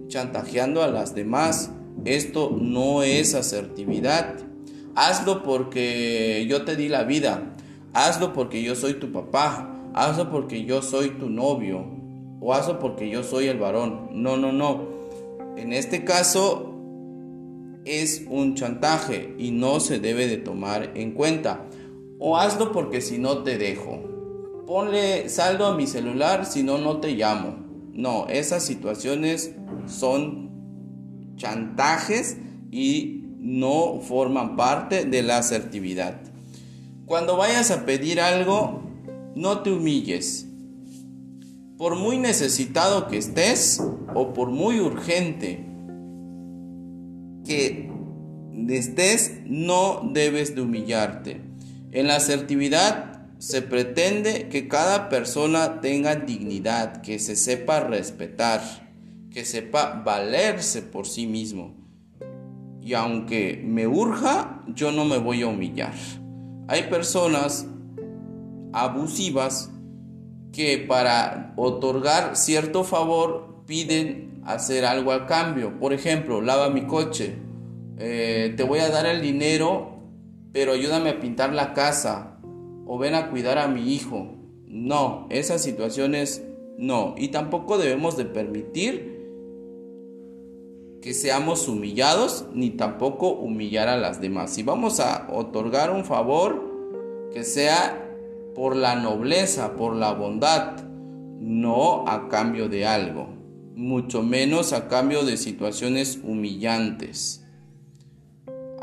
chantajeando 0.08 0.82
a 0.82 0.88
las 0.88 1.14
demás. 1.14 1.72
Esto 2.04 2.56
no 2.60 3.02
es 3.02 3.34
asertividad. 3.34 4.36
Hazlo 4.94 5.42
porque 5.42 6.46
yo 6.48 6.64
te 6.64 6.76
di 6.76 6.88
la 6.88 7.04
vida. 7.04 7.56
Hazlo 7.94 8.34
porque 8.34 8.62
yo 8.62 8.74
soy 8.74 8.94
tu 8.94 9.10
papá. 9.12 9.90
Hazlo 9.94 10.30
porque 10.30 10.64
yo 10.64 10.82
soy 10.82 11.10
tu 11.10 11.30
novio. 11.30 11.86
O 12.40 12.52
hazlo 12.52 12.78
porque 12.78 13.08
yo 13.08 13.22
soy 13.22 13.46
el 13.46 13.58
varón. 13.58 14.10
No, 14.12 14.36
no, 14.36 14.52
no. 14.52 14.88
En 15.56 15.72
este 15.72 16.04
caso 16.04 16.74
es 17.86 18.26
un 18.28 18.54
chantaje 18.54 19.34
y 19.38 19.52
no 19.52 19.80
se 19.80 20.00
debe 20.00 20.26
de 20.26 20.36
tomar 20.36 20.92
en 20.94 21.12
cuenta. 21.12 21.66
O 22.18 22.36
hazlo 22.36 22.72
porque 22.72 23.00
si 23.00 23.18
no 23.18 23.42
te 23.42 23.56
dejo. 23.56 24.09
Ponle 24.70 25.28
saldo 25.28 25.66
a 25.66 25.74
mi 25.74 25.88
celular 25.88 26.46
si 26.46 26.62
no 26.62 26.78
no 26.78 26.98
te 26.98 27.16
llamo. 27.16 27.56
No, 27.92 28.28
esas 28.28 28.64
situaciones 28.64 29.50
son 29.88 30.48
chantajes 31.34 32.36
y 32.70 33.24
no 33.40 33.98
forman 34.00 34.54
parte 34.54 35.06
de 35.06 35.24
la 35.24 35.38
asertividad. 35.38 36.20
Cuando 37.04 37.36
vayas 37.36 37.72
a 37.72 37.84
pedir 37.84 38.20
algo, 38.20 38.84
no 39.34 39.62
te 39.62 39.72
humilles. 39.72 40.46
Por 41.76 41.96
muy 41.96 42.18
necesitado 42.18 43.08
que 43.08 43.18
estés 43.18 43.82
o 44.14 44.32
por 44.32 44.50
muy 44.50 44.78
urgente 44.78 45.66
que 47.44 47.90
estés, 48.68 49.40
no 49.46 50.08
debes 50.12 50.54
de 50.54 50.62
humillarte. 50.62 51.40
En 51.90 52.06
la 52.06 52.14
asertividad 52.14 53.19
se 53.40 53.62
pretende 53.62 54.48
que 54.50 54.68
cada 54.68 55.08
persona 55.08 55.80
tenga 55.80 56.14
dignidad, 56.14 57.00
que 57.00 57.18
se 57.18 57.36
sepa 57.36 57.80
respetar, 57.80 58.60
que 59.30 59.46
sepa 59.46 60.02
valerse 60.04 60.82
por 60.82 61.06
sí 61.06 61.26
mismo. 61.26 61.74
Y 62.82 62.92
aunque 62.92 63.58
me 63.64 63.86
urja, 63.86 64.62
yo 64.68 64.92
no 64.92 65.06
me 65.06 65.16
voy 65.16 65.40
a 65.40 65.46
humillar. 65.46 65.94
Hay 66.68 66.82
personas 66.90 67.66
abusivas 68.74 69.70
que 70.52 70.76
para 70.76 71.54
otorgar 71.56 72.36
cierto 72.36 72.84
favor 72.84 73.64
piden 73.66 74.42
hacer 74.44 74.84
algo 74.84 75.12
a 75.12 75.26
cambio. 75.26 75.78
Por 75.78 75.94
ejemplo, 75.94 76.42
lava 76.42 76.68
mi 76.68 76.82
coche. 76.82 77.38
Eh, 77.96 78.52
te 78.54 78.64
voy 78.64 78.80
a 78.80 78.90
dar 78.90 79.06
el 79.06 79.22
dinero, 79.22 79.98
pero 80.52 80.72
ayúdame 80.72 81.08
a 81.08 81.20
pintar 81.20 81.54
la 81.54 81.72
casa. 81.72 82.29
O 82.92 82.98
ven 82.98 83.14
a 83.14 83.30
cuidar 83.30 83.56
a 83.56 83.68
mi 83.68 83.94
hijo. 83.94 84.26
No, 84.66 85.28
esas 85.30 85.62
situaciones 85.62 86.42
no. 86.76 87.14
Y 87.16 87.28
tampoco 87.28 87.78
debemos 87.78 88.16
de 88.16 88.24
permitir 88.24 89.16
que 91.00 91.14
seamos 91.14 91.68
humillados 91.68 92.46
ni 92.52 92.70
tampoco 92.70 93.30
humillar 93.30 93.86
a 93.86 93.96
las 93.96 94.20
demás. 94.20 94.52
Si 94.52 94.64
vamos 94.64 94.98
a 94.98 95.28
otorgar 95.32 95.92
un 95.92 96.04
favor, 96.04 97.30
que 97.32 97.44
sea 97.44 98.10
por 98.56 98.74
la 98.74 98.96
nobleza, 98.96 99.76
por 99.76 99.94
la 99.94 100.12
bondad, 100.12 100.82
no 101.38 102.08
a 102.08 102.28
cambio 102.28 102.68
de 102.68 102.86
algo, 102.86 103.28
mucho 103.76 104.24
menos 104.24 104.72
a 104.72 104.88
cambio 104.88 105.24
de 105.24 105.36
situaciones 105.36 106.18
humillantes. 106.24 107.46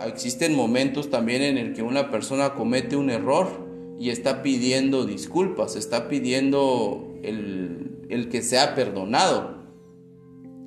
Existen 0.06 0.56
momentos 0.56 1.10
también 1.10 1.42
en 1.42 1.58
el 1.58 1.74
que 1.74 1.84
una 1.84 2.10
persona 2.10 2.54
comete 2.54 2.96
un 2.96 3.10
error 3.10 3.67
y 4.00 4.10
está 4.10 4.44
pidiendo 4.44 5.05
disculpas, 5.05 5.75
está 5.75 6.07
pidiendo 6.07 7.16
el, 7.24 8.05
el 8.10 8.29
que 8.29 8.42
sea 8.42 8.75
perdonado. 8.75 9.57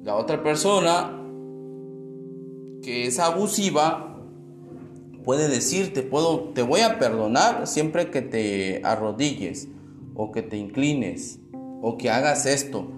La 0.03 0.17
otra 0.17 0.43
persona 0.43 1.17
que 2.83 3.07
es 3.07 3.19
abusiva 3.19 4.19
puede 5.25 5.49
decirte, 5.49 6.03
puedo, 6.03 6.51
te 6.55 6.63
voy 6.63 6.81
a 6.81 6.99
perdonar 6.99 7.67
siempre 7.67 8.11
que 8.11 8.23
te 8.23 8.81
arrodilles 8.85 9.69
o 10.15 10.33
que 10.33 10.43
te 10.43 10.57
inclines 10.57 11.39
o 11.83 11.97
que 11.97 12.11
hagas 12.11 12.47
esto 12.47 12.89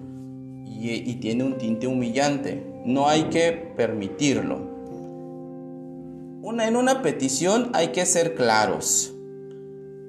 y, 0.83 1.15
tiene 1.15 1.43
un 1.43 1.57
tinte 1.57 1.87
humillante. 1.87 2.61
No 2.85 3.07
hay 3.07 3.25
que 3.25 3.51
permitirlo. 3.51 4.73
En 6.59 6.75
una 6.75 7.01
petición 7.01 7.71
hay 7.73 7.89
que 7.89 8.05
ser 8.05 8.35
claros. 8.35 9.12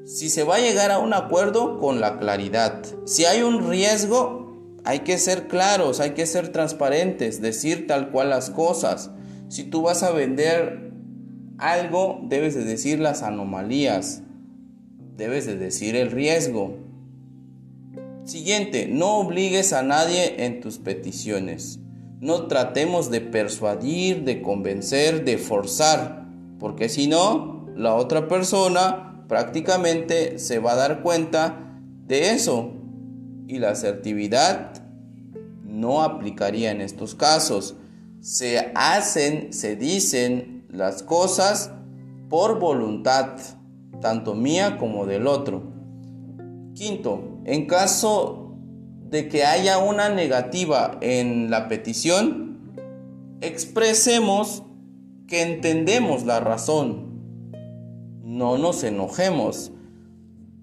Si 0.05 0.29
se 0.29 0.45
va 0.45 0.57
a 0.57 0.61
llegar 0.61 0.91
a 0.91 0.99
un 0.99 1.15
acuerdo 1.15 1.79
con 1.79 2.01
la 2.01 2.19
claridad. 2.19 2.83
Si 3.07 3.25
hay 3.25 3.43
un 3.43 3.71
riesgo, 3.71 4.45
hay 4.85 5.01
que 5.01 5.17
ser 5.17 5.49
claros, 5.49 5.99
hay 6.01 6.11
que 6.11 6.27
ser 6.27 6.53
transparentes, 6.53 7.41
decir 7.41 7.87
tal 7.87 8.11
cual 8.11 8.29
las 8.29 8.51
cosas. 8.51 9.11
Si 9.49 9.65
tú 9.65 9.81
vas 9.81 10.03
a 10.03 10.11
vender 10.11 10.93
algo, 11.57 12.21
debes 12.25 12.55
de 12.55 12.65
decir 12.65 13.01
las 13.01 13.23
anomalías, 13.23 14.23
debes 15.17 15.47
de 15.47 15.57
decir 15.57 15.97
el 15.97 16.11
riesgo. 16.11 16.77
Siguiente, 18.25 18.89
no 18.91 19.17
obligues 19.17 19.73
a 19.73 19.83
nadie 19.83 20.45
en 20.45 20.61
tus 20.61 20.79
peticiones. 20.79 21.81
No 22.21 22.47
tratemos 22.47 23.11
de 23.11 23.23
persuadir, 23.23 24.25
de 24.25 24.43
convencer, 24.43 25.25
de 25.25 25.39
forzar, 25.39 26.27
porque 26.59 26.91
si 26.91 27.07
no, 27.07 27.67
la 27.75 27.95
otra 27.95 28.29
persona 28.29 29.14
prácticamente 29.29 30.39
se 30.39 30.59
va 30.59 30.73
a 30.73 30.77
dar 30.77 31.03
cuenta 31.03 31.79
de 32.07 32.31
eso 32.33 32.73
y 33.47 33.59
la 33.59 33.71
asertividad 33.71 34.83
no 35.65 36.03
aplicaría 36.03 36.71
en 36.71 36.81
estos 36.81 37.15
casos 37.15 37.77
se 38.25 38.73
hacen, 38.75 39.53
se 39.53 39.77
dicen 39.77 40.65
las 40.71 41.03
cosas 41.03 41.73
por 42.31 42.59
voluntad, 42.59 43.37
tanto 44.01 44.35
mía 44.35 44.79
como 44.79 45.05
del 45.05 45.27
otro. 45.27 45.63
Quinto, 46.73 47.43
en 47.45 47.67
caso 47.67 48.57
de 49.11 49.29
que 49.29 49.45
haya 49.45 49.77
una 49.77 50.09
negativa 50.09 50.97
en 51.03 51.51
la 51.51 51.69
petición, 51.69 52.73
expresemos 53.43 54.63
que 55.29 55.43
entendemos 55.43 56.25
la 56.25 56.41
razón. 56.41 57.14
No 58.35 58.59
nos 58.59 58.83
enojemos. 58.83 59.71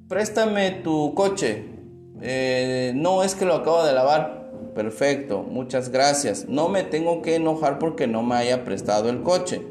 Préstame 0.09 0.71
tu 0.83 1.13
coche. 1.13 1.63
Eh, 2.21 2.91
no 2.95 3.23
es 3.23 3.33
que 3.33 3.45
lo 3.45 3.53
acabo 3.53 3.85
de 3.85 3.93
lavar 3.93 4.51
perfecto, 4.75 5.43
muchas 5.43 5.87
gracias. 5.87 6.49
No 6.49 6.67
me 6.67 6.83
tengo 6.83 7.21
que 7.21 7.35
enojar 7.35 7.79
porque 7.79 8.07
no 8.07 8.23
me 8.23 8.35
haya 8.35 8.65
prestado 8.65 9.09
el 9.09 9.23
coche. 9.23 9.65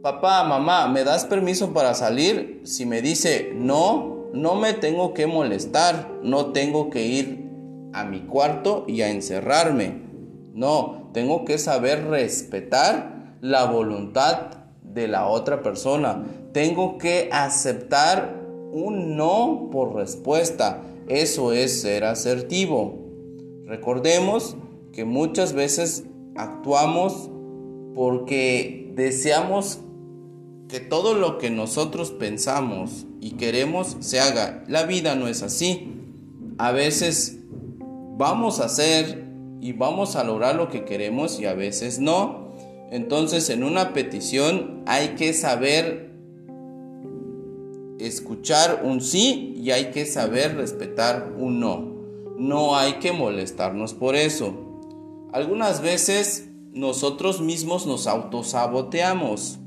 Papá, 0.00 0.44
mamá, 0.44 0.86
¿me 0.86 1.02
das 1.02 1.24
permiso 1.24 1.72
para 1.72 1.92
salir? 1.92 2.60
Si 2.62 2.86
me 2.86 3.02
dice 3.02 3.50
no, 3.56 4.28
no 4.32 4.54
me 4.54 4.74
tengo 4.74 5.14
que 5.14 5.26
molestar, 5.26 6.08
no 6.22 6.52
tengo 6.52 6.88
que 6.88 7.04
ir 7.04 7.50
a 7.92 8.04
mi 8.04 8.20
cuarto 8.20 8.84
y 8.86 9.02
a 9.02 9.10
encerrarme. 9.10 10.02
No, 10.54 11.10
tengo 11.12 11.44
que 11.44 11.58
saber 11.58 12.06
respetar 12.06 13.38
la 13.40 13.64
voluntad 13.64 14.61
de 14.92 15.08
la 15.08 15.26
otra 15.26 15.62
persona. 15.62 16.24
Tengo 16.52 16.98
que 16.98 17.28
aceptar 17.32 18.42
un 18.72 19.16
no 19.16 19.68
por 19.70 19.94
respuesta. 19.94 20.82
Eso 21.08 21.52
es 21.52 21.80
ser 21.80 22.04
asertivo. 22.04 22.98
Recordemos 23.66 24.56
que 24.92 25.04
muchas 25.04 25.52
veces 25.52 26.04
actuamos 26.36 27.30
porque 27.94 28.92
deseamos 28.94 29.80
que 30.68 30.80
todo 30.80 31.14
lo 31.14 31.38
que 31.38 31.50
nosotros 31.50 32.10
pensamos 32.10 33.06
y 33.20 33.32
queremos 33.32 33.96
se 34.00 34.20
haga. 34.20 34.64
La 34.68 34.84
vida 34.84 35.14
no 35.14 35.28
es 35.28 35.42
así. 35.42 35.92
A 36.58 36.72
veces 36.72 37.38
vamos 38.16 38.60
a 38.60 38.66
hacer 38.66 39.24
y 39.60 39.72
vamos 39.72 40.16
a 40.16 40.24
lograr 40.24 40.54
lo 40.54 40.68
que 40.68 40.84
queremos 40.84 41.38
y 41.38 41.46
a 41.46 41.54
veces 41.54 41.98
no. 41.98 42.41
Entonces 42.92 43.48
en 43.48 43.64
una 43.64 43.94
petición 43.94 44.82
hay 44.84 45.14
que 45.14 45.32
saber 45.32 46.10
escuchar 47.98 48.82
un 48.84 49.00
sí 49.00 49.54
y 49.56 49.70
hay 49.70 49.86
que 49.92 50.04
saber 50.04 50.56
respetar 50.56 51.32
un 51.38 51.58
no. 51.58 51.90
No 52.38 52.76
hay 52.76 52.94
que 52.94 53.12
molestarnos 53.12 53.94
por 53.94 54.14
eso. 54.14 54.52
Algunas 55.32 55.80
veces 55.80 56.50
nosotros 56.74 57.40
mismos 57.40 57.86
nos 57.86 58.06
autosaboteamos. 58.06 59.58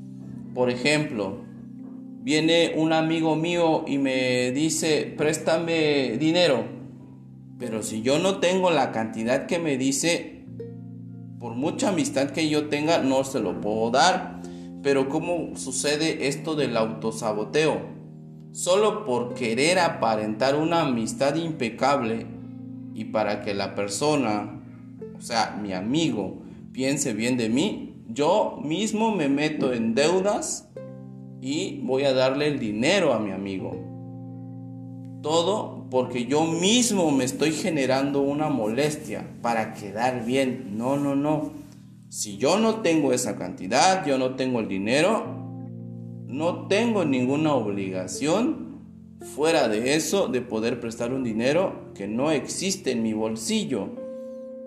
Por 0.54 0.70
ejemplo, 0.70 1.38
viene 2.22 2.74
un 2.78 2.94
amigo 2.94 3.36
mío 3.36 3.86
y 3.88 3.98
me 3.98 4.52
dice, 4.52 5.12
préstame 5.18 6.20
dinero. 6.20 6.64
Pero 7.58 7.82
si 7.82 8.04
yo 8.04 8.20
no 8.20 8.38
tengo 8.38 8.70
la 8.70 8.92
cantidad 8.92 9.48
que 9.48 9.58
me 9.58 9.80
dice, 9.80 10.35
por 11.46 11.54
mucha 11.54 11.90
amistad 11.90 12.32
que 12.32 12.50
yo 12.50 12.70
tenga, 12.70 13.04
no 13.04 13.24
se 13.24 13.40
lo 13.40 13.62
puedo 13.62 13.92
dar. 13.92 14.42
Pero 14.82 15.10
¿cómo 15.10 15.56
sucede 15.56 16.28
esto 16.28 16.56
del 16.56 16.76
autosaboteo? 16.76 17.94
solo 18.52 19.06
por 19.06 19.36
querer 19.36 19.78
aparentar 19.78 20.56
una 20.56 20.82
amistad 20.82 21.36
impecable 21.36 22.26
y 22.96 23.06
para 23.06 23.42
que 23.42 23.54
la 23.54 23.76
persona, 23.76 24.64
o 25.16 25.22
sea, 25.22 25.60
mi 25.62 25.74
amigo, 25.74 26.42
piense 26.72 27.14
bien 27.14 27.38
de 27.38 27.50
mí, 27.50 28.02
yo 28.08 28.58
mismo 28.64 29.14
me 29.14 29.30
meto 29.30 29.72
en 29.72 29.94
deudas 29.94 30.68
y 31.42 31.82
voy 31.84 32.06
a 32.06 32.14
darle 32.14 32.48
el 32.48 32.58
dinero 32.58 33.14
a 33.14 33.20
mi 33.20 33.32
amigo. 33.32 33.76
Todo 35.22 35.75
porque 35.96 36.26
yo 36.26 36.44
mismo 36.44 37.10
me 37.10 37.24
estoy 37.24 37.54
generando 37.54 38.20
una 38.20 38.50
molestia 38.50 39.26
para 39.42 39.74
quedar 39.74 40.26
bien. 40.26 40.78
No, 40.78 40.98
no, 40.98 41.16
no. 41.16 41.54
Si 42.10 42.36
yo 42.36 42.60
no 42.60 42.82
tengo 42.82 43.14
esa 43.14 43.38
cantidad, 43.38 44.06
yo 44.06 44.18
no 44.18 44.36
tengo 44.36 44.60
el 44.60 44.68
dinero, 44.68 45.24
no 46.28 46.68
tengo 46.68 47.06
ninguna 47.06 47.54
obligación 47.54 48.82
fuera 49.22 49.70
de 49.70 49.96
eso 49.96 50.28
de 50.28 50.42
poder 50.42 50.82
prestar 50.82 51.14
un 51.14 51.24
dinero 51.24 51.94
que 51.96 52.10
no 52.10 52.30
existe 52.32 52.92
en 52.92 53.02
mi 53.02 53.14
bolsillo. 53.14 53.88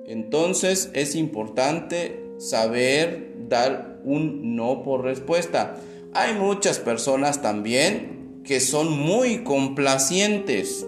Entonces 0.07 0.91
es 0.95 1.15
importante 1.15 2.25
saber 2.39 3.37
dar 3.51 4.01
un 4.03 4.57
no 4.57 4.83
por 4.83 5.05
respuesta. 5.05 5.77
Hay 6.15 6.33
muchas 6.33 6.79
personas 6.79 7.43
también 7.43 8.41
que 8.45 8.61
son 8.61 8.91
muy 8.91 9.45
complacientes. 9.45 10.88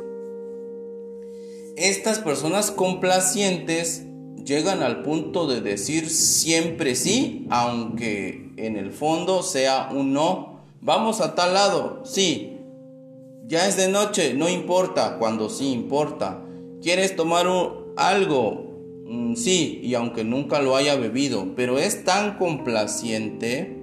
Estas 1.80 2.18
personas 2.18 2.70
complacientes 2.70 4.04
llegan 4.44 4.82
al 4.82 5.00
punto 5.00 5.46
de 5.46 5.62
decir 5.62 6.10
siempre 6.10 6.94
sí, 6.94 7.46
aunque 7.48 8.52
en 8.58 8.76
el 8.76 8.92
fondo 8.92 9.42
sea 9.42 9.88
un 9.90 10.12
no. 10.12 10.60
Vamos 10.82 11.22
a 11.22 11.34
tal 11.34 11.54
lado, 11.54 12.02
sí. 12.04 12.58
Ya 13.46 13.66
es 13.66 13.78
de 13.78 13.88
noche, 13.88 14.34
no 14.34 14.50
importa, 14.50 15.16
cuando 15.18 15.48
sí 15.48 15.72
importa. 15.72 16.44
¿Quieres 16.82 17.16
tomar 17.16 17.46
algo? 17.96 19.02
Mm, 19.06 19.36
sí, 19.36 19.80
y 19.82 19.94
aunque 19.94 20.22
nunca 20.22 20.60
lo 20.60 20.76
haya 20.76 20.96
bebido, 20.96 21.54
pero 21.56 21.78
es 21.78 22.04
tan 22.04 22.36
complaciente 22.36 23.78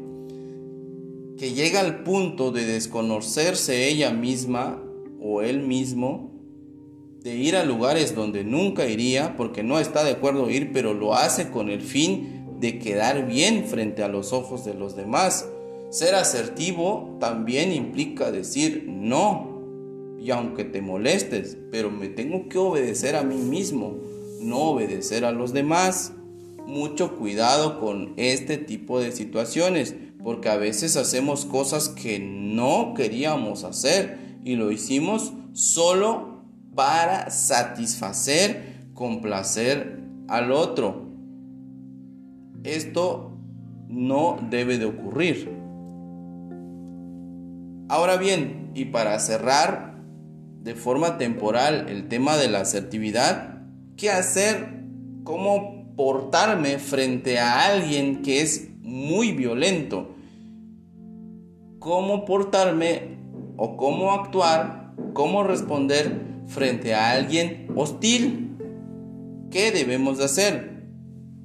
que 1.36 1.54
llega 1.54 1.80
al 1.80 2.04
punto 2.04 2.52
de 2.52 2.64
desconocerse 2.64 3.88
ella 3.88 4.12
misma 4.12 4.84
o 5.20 5.42
él 5.42 5.62
mismo 5.62 6.37
de 7.28 7.36
ir 7.36 7.58
a 7.58 7.66
lugares 7.66 8.16
donde 8.16 8.46
nunca 8.46 8.88
iría 8.88 9.36
porque 9.36 9.62
no 9.62 9.80
está 9.80 10.06
de 10.06 10.12
acuerdo 10.12 10.50
ir, 10.50 10.72
pero 10.72 10.94
lo 10.94 11.14
hace 11.14 11.50
con 11.50 11.70
el 11.70 11.82
fin 11.82 12.46
de 12.62 12.80
quedar 12.80 13.28
bien 13.28 13.66
frente 13.66 14.02
a 14.02 14.08
los 14.08 14.32
ojos 14.32 14.64
de 14.64 14.74
los 14.74 14.96
demás. 14.96 15.46
Ser 15.90 16.16
asertivo 16.16 17.18
también 17.20 17.74
implica 17.74 18.32
decir 18.32 18.86
no. 18.88 19.58
Y 20.18 20.32
aunque 20.32 20.64
te 20.64 20.82
molestes, 20.82 21.58
pero 21.70 21.92
me 21.92 22.08
tengo 22.08 22.48
que 22.48 22.60
obedecer 22.60 23.18
a 23.18 23.24
mí 23.24 23.36
mismo, 23.36 23.98
no 24.40 24.60
obedecer 24.60 25.26
a 25.26 25.34
los 25.34 25.52
demás. 25.52 26.14
Mucho 26.66 27.18
cuidado 27.18 27.82
con 27.82 28.14
este 28.16 28.58
tipo 28.58 29.02
de 29.02 29.12
situaciones, 29.12 29.96
porque 30.24 30.48
a 30.48 30.56
veces 30.56 30.96
hacemos 30.96 31.44
cosas 31.44 31.90
que 31.90 32.20
no 32.20 32.94
queríamos 32.96 33.66
hacer 33.66 34.18
y 34.46 34.56
lo 34.56 34.72
hicimos 34.72 35.34
solo 35.52 36.37
para 36.78 37.32
satisfacer, 37.32 38.92
complacer 38.94 40.00
al 40.28 40.52
otro. 40.52 41.08
Esto 42.64 43.32
no 43.88 44.38
debe 44.52 44.78
de 44.78 44.86
ocurrir. 44.86 45.52
Ahora 47.90 48.18
bien, 48.18 48.70
y 48.76 48.86
para 48.86 49.18
cerrar 49.18 49.96
de 50.62 50.76
forma 50.76 51.18
temporal 51.18 51.90
el 51.90 52.10
tema 52.10 52.38
de 52.38 52.48
la 52.48 52.60
asertividad, 52.60 53.64
¿qué 53.98 54.12
hacer? 54.12 54.84
¿Cómo 55.24 55.96
portarme 55.96 56.78
frente 56.78 57.40
a 57.40 57.74
alguien 57.74 58.22
que 58.22 58.42
es 58.42 58.70
muy 58.82 59.32
violento? 59.32 60.14
¿Cómo 61.80 62.24
portarme 62.24 63.18
o 63.58 63.78
cómo 63.78 64.12
actuar? 64.12 64.94
¿Cómo 65.14 65.42
responder 65.42 66.37
frente 66.48 66.94
a 66.94 67.12
alguien 67.12 67.68
hostil. 67.76 68.58
¿Qué 69.52 69.72
debemos 69.72 70.18
de 70.18 70.26
hacer? 70.26 70.84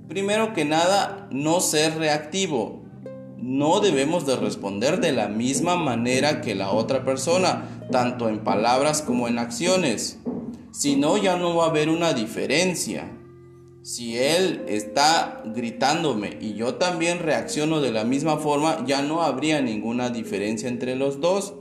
Primero 0.08 0.52
que 0.52 0.64
nada, 0.64 1.28
no 1.30 1.60
ser 1.60 1.96
reactivo. 1.96 2.82
No 3.38 3.80
debemos 3.80 4.26
de 4.26 4.36
responder 4.36 5.00
de 5.00 5.12
la 5.12 5.28
misma 5.28 5.76
manera 5.76 6.40
que 6.40 6.54
la 6.54 6.70
otra 6.70 7.04
persona, 7.04 7.86
tanto 7.90 8.28
en 8.28 8.44
palabras 8.44 9.02
como 9.02 9.26
en 9.26 9.38
acciones. 9.38 10.18
Si 10.70 10.96
no, 10.96 11.16
ya 11.16 11.36
no 11.36 11.56
va 11.56 11.64
a 11.64 11.70
haber 11.70 11.88
una 11.88 12.12
diferencia. 12.12 13.10
Si 13.82 14.16
él 14.16 14.64
está 14.68 15.42
gritándome 15.44 16.38
y 16.40 16.54
yo 16.54 16.76
también 16.76 17.18
reacciono 17.18 17.80
de 17.80 17.90
la 17.90 18.04
misma 18.04 18.36
forma, 18.36 18.84
ya 18.86 19.02
no 19.02 19.22
habría 19.22 19.60
ninguna 19.60 20.10
diferencia 20.10 20.68
entre 20.68 20.94
los 20.94 21.20
dos. 21.20 21.54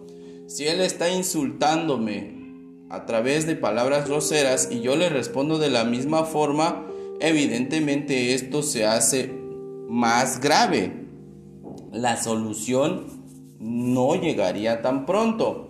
Si 0.46 0.68
él 0.68 0.82
está 0.82 1.10
insultándome 1.10 2.41
a 2.92 3.06
través 3.06 3.48
de 3.48 3.56
palabras 3.56 4.10
groseras 4.10 4.68
y 4.70 4.82
yo 4.82 4.98
le 4.98 5.08
respondo 5.08 5.60
de 5.60 5.70
la 5.70 5.86
misma 5.86 6.26
forma, 6.26 6.86
evidentemente 7.22 8.34
esto 8.34 8.64
se 8.64 8.86
hace 8.86 9.32
más 9.88 10.42
grave. 10.42 10.92
La 11.94 12.22
solución 12.22 13.06
no 13.60 14.16
llegaría 14.16 14.82
tan 14.82 15.06
pronto. 15.06 15.70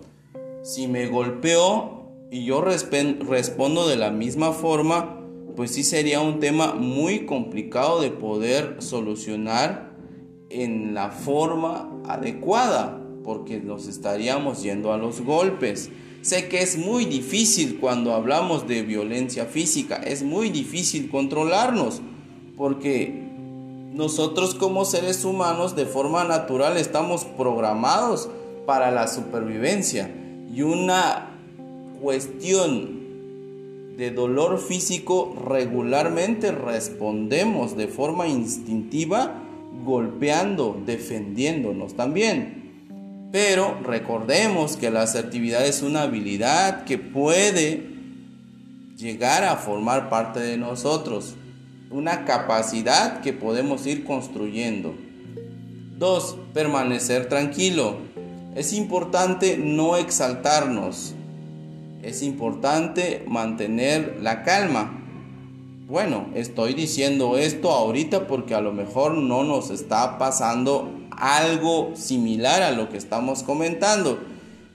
Si 0.64 0.88
me 0.88 1.06
golpeó 1.06 2.08
y 2.32 2.44
yo 2.44 2.60
respondo 2.60 3.86
de 3.86 3.96
la 3.96 4.10
misma 4.10 4.50
forma, 4.50 5.20
pues 5.54 5.70
sí 5.72 5.84
sería 5.84 6.20
un 6.20 6.40
tema 6.40 6.74
muy 6.74 7.24
complicado 7.24 8.00
de 8.00 8.10
poder 8.10 8.76
solucionar 8.80 9.92
en 10.50 10.92
la 10.94 11.10
forma 11.10 11.88
adecuada, 12.08 13.00
porque 13.22 13.60
nos 13.60 13.86
estaríamos 13.86 14.64
yendo 14.64 14.92
a 14.92 14.98
los 14.98 15.20
golpes. 15.20 15.90
Sé 16.22 16.48
que 16.48 16.62
es 16.62 16.78
muy 16.78 17.04
difícil 17.04 17.78
cuando 17.80 18.14
hablamos 18.14 18.68
de 18.68 18.82
violencia 18.82 19.46
física, 19.46 19.96
es 19.96 20.22
muy 20.22 20.50
difícil 20.50 21.10
controlarnos, 21.10 22.00
porque 22.56 23.12
nosotros 23.92 24.54
como 24.54 24.84
seres 24.84 25.24
humanos 25.24 25.74
de 25.74 25.84
forma 25.84 26.22
natural 26.22 26.76
estamos 26.76 27.24
programados 27.24 28.30
para 28.66 28.92
la 28.92 29.08
supervivencia 29.08 30.14
y 30.54 30.62
una 30.62 31.40
cuestión 32.00 33.02
de 33.96 34.12
dolor 34.12 34.60
físico 34.60 35.34
regularmente 35.48 36.52
respondemos 36.52 37.76
de 37.76 37.88
forma 37.88 38.28
instintiva 38.28 39.42
golpeando, 39.84 40.80
defendiéndonos 40.86 41.94
también. 41.94 42.61
Pero 43.32 43.78
recordemos 43.82 44.76
que 44.76 44.90
la 44.90 45.02
asertividad 45.02 45.66
es 45.66 45.80
una 45.80 46.02
habilidad 46.02 46.84
que 46.84 46.98
puede 46.98 47.88
llegar 48.98 49.44
a 49.44 49.56
formar 49.56 50.10
parte 50.10 50.38
de 50.38 50.58
nosotros, 50.58 51.34
una 51.90 52.26
capacidad 52.26 53.22
que 53.22 53.32
podemos 53.32 53.86
ir 53.86 54.04
construyendo. 54.04 54.94
2. 55.98 56.36
Permanecer 56.52 57.30
tranquilo. 57.30 57.96
Es 58.54 58.74
importante 58.74 59.56
no 59.56 59.96
exaltarnos. 59.96 61.14
Es 62.02 62.22
importante 62.22 63.24
mantener 63.26 64.18
la 64.20 64.42
calma. 64.42 65.02
Bueno, 65.88 66.26
estoy 66.34 66.74
diciendo 66.74 67.38
esto 67.38 67.70
ahorita 67.70 68.26
porque 68.26 68.54
a 68.54 68.60
lo 68.60 68.72
mejor 68.72 69.14
no 69.14 69.42
nos 69.42 69.70
está 69.70 70.18
pasando 70.18 71.01
algo 71.22 71.92
similar 71.94 72.62
a 72.62 72.72
lo 72.72 72.88
que 72.88 72.98
estamos 72.98 73.44
comentando. 73.44 74.18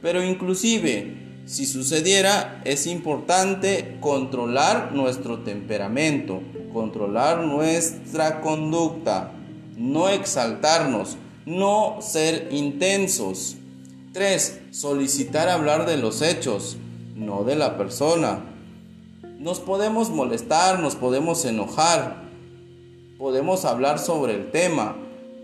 Pero 0.02 0.24
inclusive, 0.24 1.44
si 1.46 1.66
sucediera, 1.66 2.62
es 2.64 2.88
importante 2.88 3.98
controlar 4.00 4.94
nuestro 4.94 5.40
temperamento, 5.40 6.42
controlar 6.72 7.44
nuestra 7.44 8.40
conducta, 8.40 9.32
no 9.76 10.08
exaltarnos, 10.08 11.18
no 11.46 11.98
ser 12.00 12.48
intensos. 12.52 13.58
3. 14.14 14.62
Solicitar 14.72 15.50
hablar 15.50 15.86
de 15.86 15.98
los 15.98 16.22
hechos, 16.22 16.78
no 17.14 17.44
de 17.44 17.58
la 17.58 17.78
persona. 17.78 18.46
Nos 19.38 19.60
podemos 19.60 20.12
molestar, 20.12 20.80
nos 20.80 20.96
podemos 20.96 21.44
enojar, 21.44 22.24
podemos 23.18 23.66
hablar 23.66 24.00
sobre 24.00 24.34
el 24.34 24.50
tema, 24.50 24.96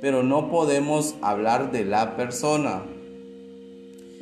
pero 0.03 0.21
no 0.21 0.49
podemos 0.49 1.15
hablar 1.21 1.71
de 1.71 1.85
la 1.85 2.17
persona. 2.17 2.83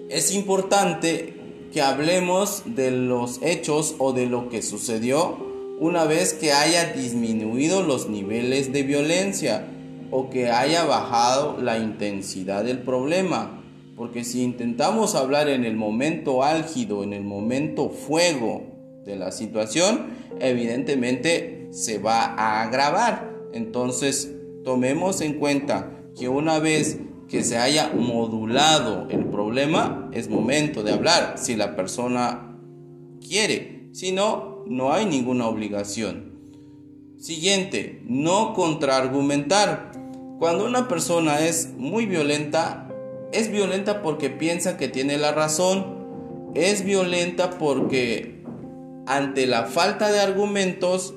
Es 0.10 0.32
importante 0.32 1.34
que 1.74 1.82
hablemos 1.82 2.62
de 2.68 2.92
los 2.92 3.42
hechos 3.42 3.96
o 3.98 4.14
de 4.14 4.28
lo 4.28 4.48
que 4.48 4.62
sucedió 4.62 5.40
una 5.80 6.06
vez 6.06 6.34
que 6.36 6.52
haya 6.52 6.94
disminuido 6.94 7.82
los 7.82 8.10
niveles 8.10 8.72
de 8.72 8.84
violencia 8.84 9.66
o 10.12 10.30
que 10.30 10.52
haya 10.52 10.84
bajado 10.84 11.58
la 11.60 11.80
intensidad 11.80 12.64
del 12.64 12.84
problema. 12.84 13.64
Porque 13.98 14.24
si 14.24 14.44
intentamos 14.44 15.16
hablar 15.16 15.50
en 15.50 15.66
el 15.66 15.76
momento 15.76 16.44
álgido, 16.44 17.04
en 17.04 17.14
el 17.14 17.24
momento 17.24 17.90
fuego 17.90 18.68
de 19.04 19.16
la 19.16 19.32
situación, 19.32 20.10
evidentemente 20.40 21.70
se 21.72 21.98
va 21.98 22.26
a 22.26 22.62
agravar. 22.62 23.32
Entonces, 23.52 24.32
tomemos 24.64 25.22
en 25.22 25.34
cuenta 25.34 25.92
que 26.18 26.30
una 26.30 26.60
vez 26.60 27.00
que 27.28 27.44
se 27.44 27.58
haya 27.58 27.94
modulado 27.96 29.08
el 29.10 29.26
problema, 29.26 30.10
es 30.12 30.30
momento 30.30 30.84
de 30.84 30.92
hablar 30.92 31.36
si 31.38 31.56
la 31.56 31.76
persona 31.76 32.58
quiere. 33.26 33.90
Si 33.94 34.12
no, 34.12 34.66
no 34.68 34.92
hay 34.92 35.06
ninguna 35.06 35.48
obligación. 35.48 36.32
Siguiente, 37.18 38.02
no 38.06 38.54
contraargumentar. 38.54 39.92
Cuando 40.40 40.66
una 40.66 40.88
persona 40.88 41.40
es 41.40 41.70
muy 41.78 42.06
violenta, 42.06 42.90
es 43.32 43.52
violenta 43.52 44.02
porque 44.02 44.30
piensa 44.30 44.76
que 44.76 44.88
tiene 44.88 45.18
la 45.18 45.32
razón. 45.32 46.52
Es 46.56 46.84
violenta 46.84 47.52
porque 47.52 48.44
ante 49.06 49.48
la 49.48 49.66
falta 49.66 50.12
de 50.12 50.20
argumentos 50.20 51.14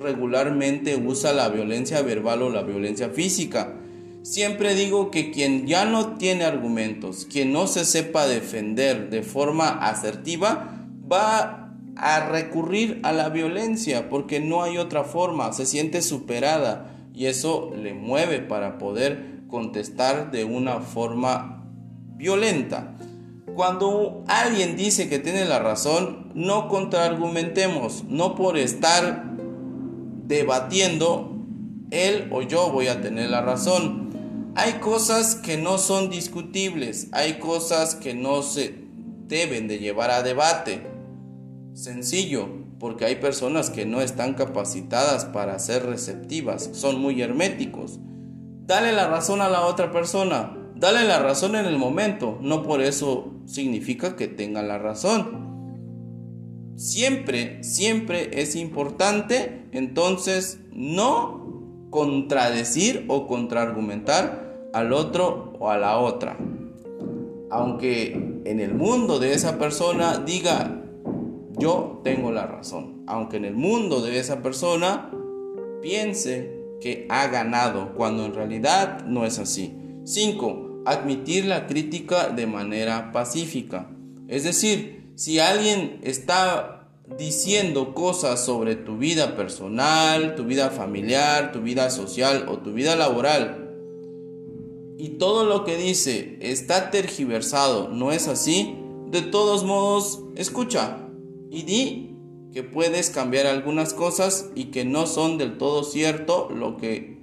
regularmente 0.00 0.96
usa 0.96 1.32
la 1.32 1.48
violencia 1.48 2.02
verbal 2.02 2.42
o 2.42 2.50
la 2.50 2.62
violencia 2.62 3.10
física. 3.10 3.74
Siempre 4.22 4.74
digo 4.74 5.10
que 5.10 5.30
quien 5.30 5.66
ya 5.66 5.84
no 5.84 6.16
tiene 6.16 6.44
argumentos, 6.44 7.26
quien 7.30 7.52
no 7.52 7.66
se 7.66 7.84
sepa 7.84 8.26
defender 8.26 9.10
de 9.10 9.22
forma 9.22 9.68
asertiva, 9.68 10.84
va 11.10 11.72
a 11.96 12.28
recurrir 12.28 13.00
a 13.02 13.12
la 13.12 13.28
violencia 13.28 14.08
porque 14.08 14.40
no 14.40 14.62
hay 14.62 14.78
otra 14.78 15.04
forma, 15.04 15.52
se 15.52 15.66
siente 15.66 16.02
superada 16.02 16.94
y 17.14 17.26
eso 17.26 17.72
le 17.76 17.94
mueve 17.94 18.38
para 18.38 18.78
poder 18.78 19.40
contestar 19.48 20.30
de 20.30 20.44
una 20.44 20.80
forma 20.80 21.64
violenta. 22.16 22.94
Cuando 23.54 24.22
alguien 24.28 24.76
dice 24.76 25.08
que 25.08 25.18
tiene 25.18 25.44
la 25.44 25.58
razón, 25.58 26.30
no 26.34 26.68
contraargumentemos, 26.68 28.04
no 28.04 28.36
por 28.36 28.56
estar 28.56 29.37
debatiendo, 30.28 31.34
él 31.90 32.28
o 32.30 32.42
yo 32.42 32.70
voy 32.70 32.88
a 32.88 33.00
tener 33.00 33.30
la 33.30 33.40
razón. 33.40 34.52
Hay 34.54 34.74
cosas 34.74 35.34
que 35.34 35.56
no 35.56 35.78
son 35.78 36.10
discutibles, 36.10 37.08
hay 37.12 37.38
cosas 37.38 37.94
que 37.94 38.14
no 38.14 38.42
se 38.42 38.74
deben 39.26 39.68
de 39.68 39.78
llevar 39.78 40.10
a 40.10 40.22
debate. 40.22 40.82
Sencillo, 41.74 42.48
porque 42.78 43.04
hay 43.04 43.16
personas 43.16 43.70
que 43.70 43.86
no 43.86 44.00
están 44.00 44.34
capacitadas 44.34 45.24
para 45.24 45.58
ser 45.58 45.86
receptivas, 45.86 46.70
son 46.72 47.00
muy 47.00 47.20
herméticos. 47.22 47.98
Dale 48.66 48.92
la 48.92 49.08
razón 49.08 49.40
a 49.40 49.48
la 49.48 49.62
otra 49.62 49.92
persona, 49.92 50.56
dale 50.74 51.04
la 51.04 51.20
razón 51.20 51.56
en 51.56 51.64
el 51.64 51.78
momento, 51.78 52.38
no 52.42 52.62
por 52.62 52.82
eso 52.82 53.32
significa 53.46 54.14
que 54.14 54.28
tenga 54.28 54.62
la 54.62 54.78
razón. 54.78 55.47
Siempre, 56.78 57.64
siempre 57.64 58.40
es 58.40 58.54
importante 58.54 59.64
entonces 59.72 60.60
no 60.72 61.88
contradecir 61.90 63.04
o 63.08 63.26
contraargumentar 63.26 64.70
al 64.72 64.92
otro 64.92 65.54
o 65.58 65.70
a 65.70 65.76
la 65.76 65.98
otra. 65.98 66.38
Aunque 67.50 68.40
en 68.44 68.60
el 68.60 68.74
mundo 68.74 69.18
de 69.18 69.34
esa 69.34 69.58
persona 69.58 70.18
diga 70.18 70.84
yo 71.58 72.00
tengo 72.04 72.30
la 72.30 72.46
razón. 72.46 73.02
Aunque 73.08 73.38
en 73.38 73.44
el 73.44 73.54
mundo 73.54 74.00
de 74.00 74.16
esa 74.20 74.40
persona 74.40 75.10
piense 75.82 76.56
que 76.80 77.06
ha 77.08 77.26
ganado, 77.26 77.94
cuando 77.96 78.24
en 78.24 78.34
realidad 78.34 79.04
no 79.04 79.26
es 79.26 79.40
así. 79.40 79.76
5. 80.04 80.84
Admitir 80.86 81.44
la 81.46 81.66
crítica 81.66 82.28
de 82.28 82.46
manera 82.46 83.10
pacífica. 83.10 83.90
Es 84.28 84.44
decir, 84.44 84.97
si 85.18 85.40
alguien 85.40 85.98
está 86.04 86.88
diciendo 87.18 87.92
cosas 87.92 88.44
sobre 88.44 88.76
tu 88.76 88.98
vida 88.98 89.34
personal, 89.34 90.36
tu 90.36 90.44
vida 90.44 90.70
familiar, 90.70 91.50
tu 91.50 91.60
vida 91.60 91.90
social 91.90 92.46
o 92.48 92.58
tu 92.58 92.72
vida 92.72 92.94
laboral, 92.94 93.68
y 94.96 95.08
todo 95.18 95.44
lo 95.44 95.64
que 95.64 95.76
dice 95.76 96.38
está 96.40 96.92
tergiversado, 96.92 97.88
no 97.88 98.12
es 98.12 98.28
así, 98.28 98.76
de 99.10 99.22
todos 99.22 99.64
modos, 99.64 100.22
escucha 100.36 100.98
y 101.50 101.64
di 101.64 102.16
que 102.52 102.62
puedes 102.62 103.10
cambiar 103.10 103.48
algunas 103.48 103.94
cosas 103.94 104.50
y 104.54 104.66
que 104.66 104.84
no 104.84 105.08
son 105.08 105.36
del 105.36 105.58
todo 105.58 105.82
cierto 105.82 106.48
lo 106.48 106.76
que 106.76 107.18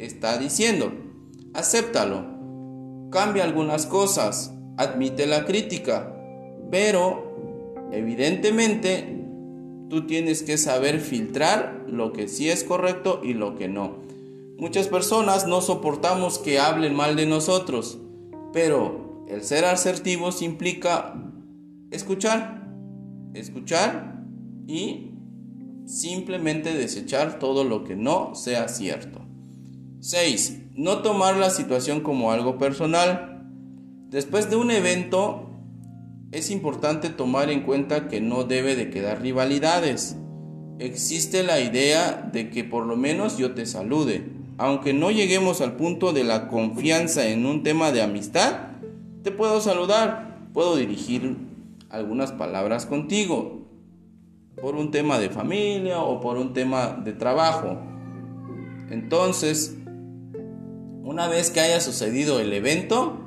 está 0.00 0.36
diciendo. 0.36 0.92
Acéptalo. 1.54 2.26
Cambia 3.12 3.44
algunas 3.44 3.86
cosas. 3.86 4.52
Admite 4.76 5.26
la 5.26 5.44
crítica. 5.44 6.12
Pero, 6.70 7.25
evidentemente, 7.92 9.24
tú 9.88 10.06
tienes 10.06 10.42
que 10.42 10.58
saber 10.58 11.00
filtrar 11.00 11.84
lo 11.88 12.12
que 12.12 12.28
sí 12.28 12.48
es 12.48 12.64
correcto 12.64 13.20
y 13.22 13.34
lo 13.34 13.56
que 13.56 13.68
no. 13.68 13.96
Muchas 14.58 14.88
personas 14.88 15.46
no 15.46 15.60
soportamos 15.60 16.38
que 16.38 16.58
hablen 16.58 16.94
mal 16.94 17.14
de 17.16 17.26
nosotros, 17.26 17.98
pero 18.52 19.24
el 19.28 19.42
ser 19.42 19.64
asertivos 19.64 20.40
implica 20.42 21.14
escuchar, 21.90 22.66
escuchar 23.34 24.24
y 24.66 25.10
simplemente 25.84 26.74
desechar 26.74 27.38
todo 27.38 27.64
lo 27.64 27.84
que 27.84 27.96
no 27.96 28.34
sea 28.34 28.68
cierto. 28.68 29.20
6. 30.00 30.62
No 30.74 31.02
tomar 31.02 31.36
la 31.36 31.50
situación 31.50 32.00
como 32.00 32.32
algo 32.32 32.58
personal. 32.58 33.46
Después 34.10 34.50
de 34.50 34.56
un 34.56 34.70
evento, 34.70 35.45
es 36.32 36.50
importante 36.50 37.10
tomar 37.10 37.50
en 37.50 37.62
cuenta 37.62 38.08
que 38.08 38.20
no 38.20 38.44
debe 38.44 38.76
de 38.76 38.90
quedar 38.90 39.22
rivalidades. 39.22 40.16
Existe 40.78 41.42
la 41.42 41.60
idea 41.60 42.28
de 42.32 42.50
que 42.50 42.64
por 42.64 42.84
lo 42.86 42.96
menos 42.96 43.38
yo 43.38 43.54
te 43.54 43.66
salude. 43.66 44.24
Aunque 44.58 44.92
no 44.92 45.10
lleguemos 45.10 45.60
al 45.60 45.76
punto 45.76 46.12
de 46.12 46.24
la 46.24 46.48
confianza 46.48 47.26
en 47.28 47.46
un 47.46 47.62
tema 47.62 47.92
de 47.92 48.02
amistad, 48.02 48.68
te 49.22 49.30
puedo 49.30 49.60
saludar, 49.60 50.38
puedo 50.52 50.76
dirigir 50.76 51.36
algunas 51.90 52.32
palabras 52.32 52.86
contigo 52.86 53.66
por 54.60 54.74
un 54.74 54.90
tema 54.90 55.18
de 55.18 55.30
familia 55.30 56.00
o 56.00 56.20
por 56.20 56.38
un 56.38 56.52
tema 56.52 57.00
de 57.04 57.12
trabajo. 57.12 57.78
Entonces, 58.90 59.76
una 61.02 61.28
vez 61.28 61.50
que 61.50 61.60
haya 61.60 61.80
sucedido 61.80 62.40
el 62.40 62.52
evento, 62.52 63.18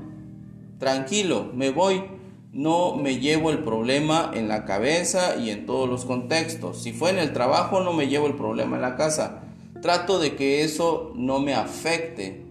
tranquilo, 0.79 1.51
me 1.53 1.69
voy, 1.69 2.03
no 2.51 2.95
me 2.95 3.19
llevo 3.19 3.51
el 3.51 3.63
problema 3.63 4.31
en 4.33 4.47
la 4.47 4.65
cabeza 4.65 5.35
y 5.37 5.51
en 5.51 5.65
todos 5.65 5.87
los 5.87 6.05
contextos. 6.05 6.81
Si 6.81 6.93
fue 6.93 7.11
en 7.11 7.19
el 7.19 7.31
trabajo, 7.31 7.81
no 7.81 7.93
me 7.93 8.07
llevo 8.07 8.27
el 8.27 8.35
problema 8.35 8.75
en 8.77 8.81
la 8.81 8.95
casa. 8.95 9.43
Trato 9.81 10.19
de 10.19 10.35
que 10.35 10.63
eso 10.63 11.13
no 11.15 11.39
me 11.39 11.53
afecte, 11.53 12.43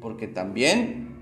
porque 0.00 0.28
también 0.28 1.16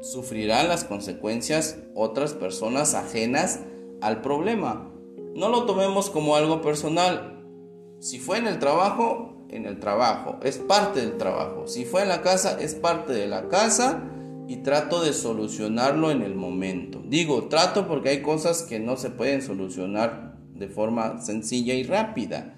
sufrirán 0.00 0.68
las 0.68 0.84
consecuencias 0.84 1.78
otras 1.94 2.34
personas 2.34 2.94
ajenas 2.94 3.60
al 4.00 4.22
problema. 4.22 4.88
No 5.34 5.48
lo 5.48 5.64
tomemos 5.66 6.08
como 6.08 6.36
algo 6.36 6.62
personal. 6.62 7.42
Si 7.98 8.18
fue 8.18 8.38
en 8.38 8.46
el 8.46 8.58
trabajo, 8.58 9.34
en 9.50 9.66
el 9.66 9.80
trabajo, 9.80 10.38
es 10.42 10.58
parte 10.58 11.00
del 11.00 11.18
trabajo. 11.18 11.66
Si 11.66 11.84
fue 11.84 12.02
en 12.02 12.08
la 12.08 12.22
casa, 12.22 12.58
es 12.60 12.74
parte 12.74 13.12
de 13.12 13.26
la 13.26 13.48
casa 13.48 14.04
y 14.50 14.56
trato 14.56 15.00
de 15.00 15.12
solucionarlo 15.12 16.10
en 16.10 16.22
el 16.22 16.34
momento. 16.34 17.00
Digo, 17.06 17.44
trato 17.44 17.86
porque 17.86 18.08
hay 18.08 18.20
cosas 18.20 18.64
que 18.64 18.80
no 18.80 18.96
se 18.96 19.10
pueden 19.10 19.42
solucionar 19.42 20.40
de 20.56 20.66
forma 20.66 21.20
sencilla 21.20 21.74
y 21.74 21.84
rápida. 21.84 22.56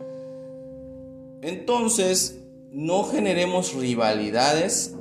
Entonces, 1.43 2.41
no 2.71 3.05
generemos 3.05 3.75
rivalidades 3.75 4.97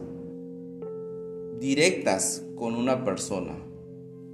directas 1.61 2.43
con 2.57 2.75
una 2.75 3.05
persona. 3.05 3.53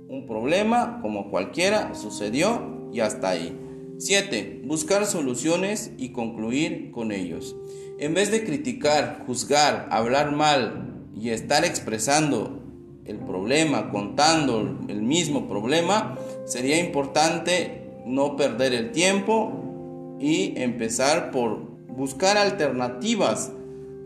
Un 0.09 0.25
problema, 0.25 0.97
como 1.03 1.29
cualquiera, 1.29 1.93
sucedió 1.93 2.89
y 2.91 3.01
hasta 3.01 3.29
ahí. 3.29 3.55
7. 3.99 4.63
Buscar 4.65 5.05
soluciones 5.05 5.91
y 5.99 6.09
concluir 6.09 6.89
con 6.89 7.11
ellos. 7.11 7.55
En 7.99 8.15
vez 8.15 8.31
de 8.31 8.43
criticar, 8.43 9.25
juzgar, 9.27 9.89
hablar 9.91 10.31
mal 10.31 10.86
y 11.19 11.29
estar 11.29 11.65
expresando 11.65 12.59
el 13.05 13.17
problema, 13.17 13.89
contando 13.89 14.59
el 14.87 15.01
mismo 15.01 15.47
problema, 15.47 16.17
sería 16.45 16.79
importante 16.79 17.89
no 18.05 18.35
perder 18.35 18.73
el 18.73 18.91
tiempo 18.91 20.17
y 20.19 20.53
empezar 20.57 21.31
por 21.31 21.77
buscar 21.87 22.37
alternativas 22.37 23.51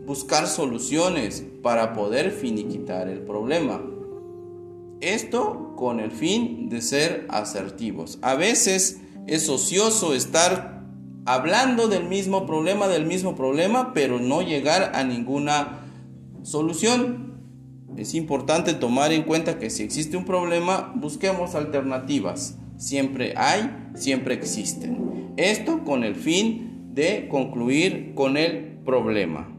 buscar 0.06 0.46
soluciones 0.48 1.44
para 1.62 1.92
poder 1.92 2.32
finiquitar 2.32 3.08
el 3.08 3.20
problema. 3.20 3.80
Esto 5.00 5.74
con 5.76 6.00
el 6.00 6.10
fin 6.10 6.68
de 6.68 6.80
ser 6.80 7.26
asertivos. 7.28 8.18
A 8.22 8.34
veces 8.34 9.00
es 9.26 9.48
ocioso 9.48 10.14
estar 10.14 10.82
hablando 11.24 11.88
del 11.88 12.04
mismo 12.04 12.46
problema, 12.46 12.88
del 12.88 13.06
mismo 13.06 13.34
problema, 13.34 13.92
pero 13.94 14.18
no 14.18 14.42
llegar 14.42 14.92
a 14.94 15.04
ninguna 15.04 15.80
solución. 16.42 17.32
es 17.96 18.14
importante 18.14 18.72
tomar 18.72 19.12
en 19.12 19.22
cuenta 19.22 19.58
que 19.58 19.68
si 19.70 19.82
existe 19.82 20.16
un 20.16 20.24
problema, 20.24 20.92
busquemos 20.96 21.54
alternativas. 21.54 22.58
Siempre 22.78 23.34
hay, 23.36 23.90
siempre 23.94 24.34
existen. 24.34 25.32
Esto 25.36 25.84
con 25.84 26.04
el 26.04 26.14
fin 26.14 26.90
de 26.94 27.28
concluir 27.28 28.14
con 28.14 28.36
el 28.36 28.78
problema. 28.84 29.51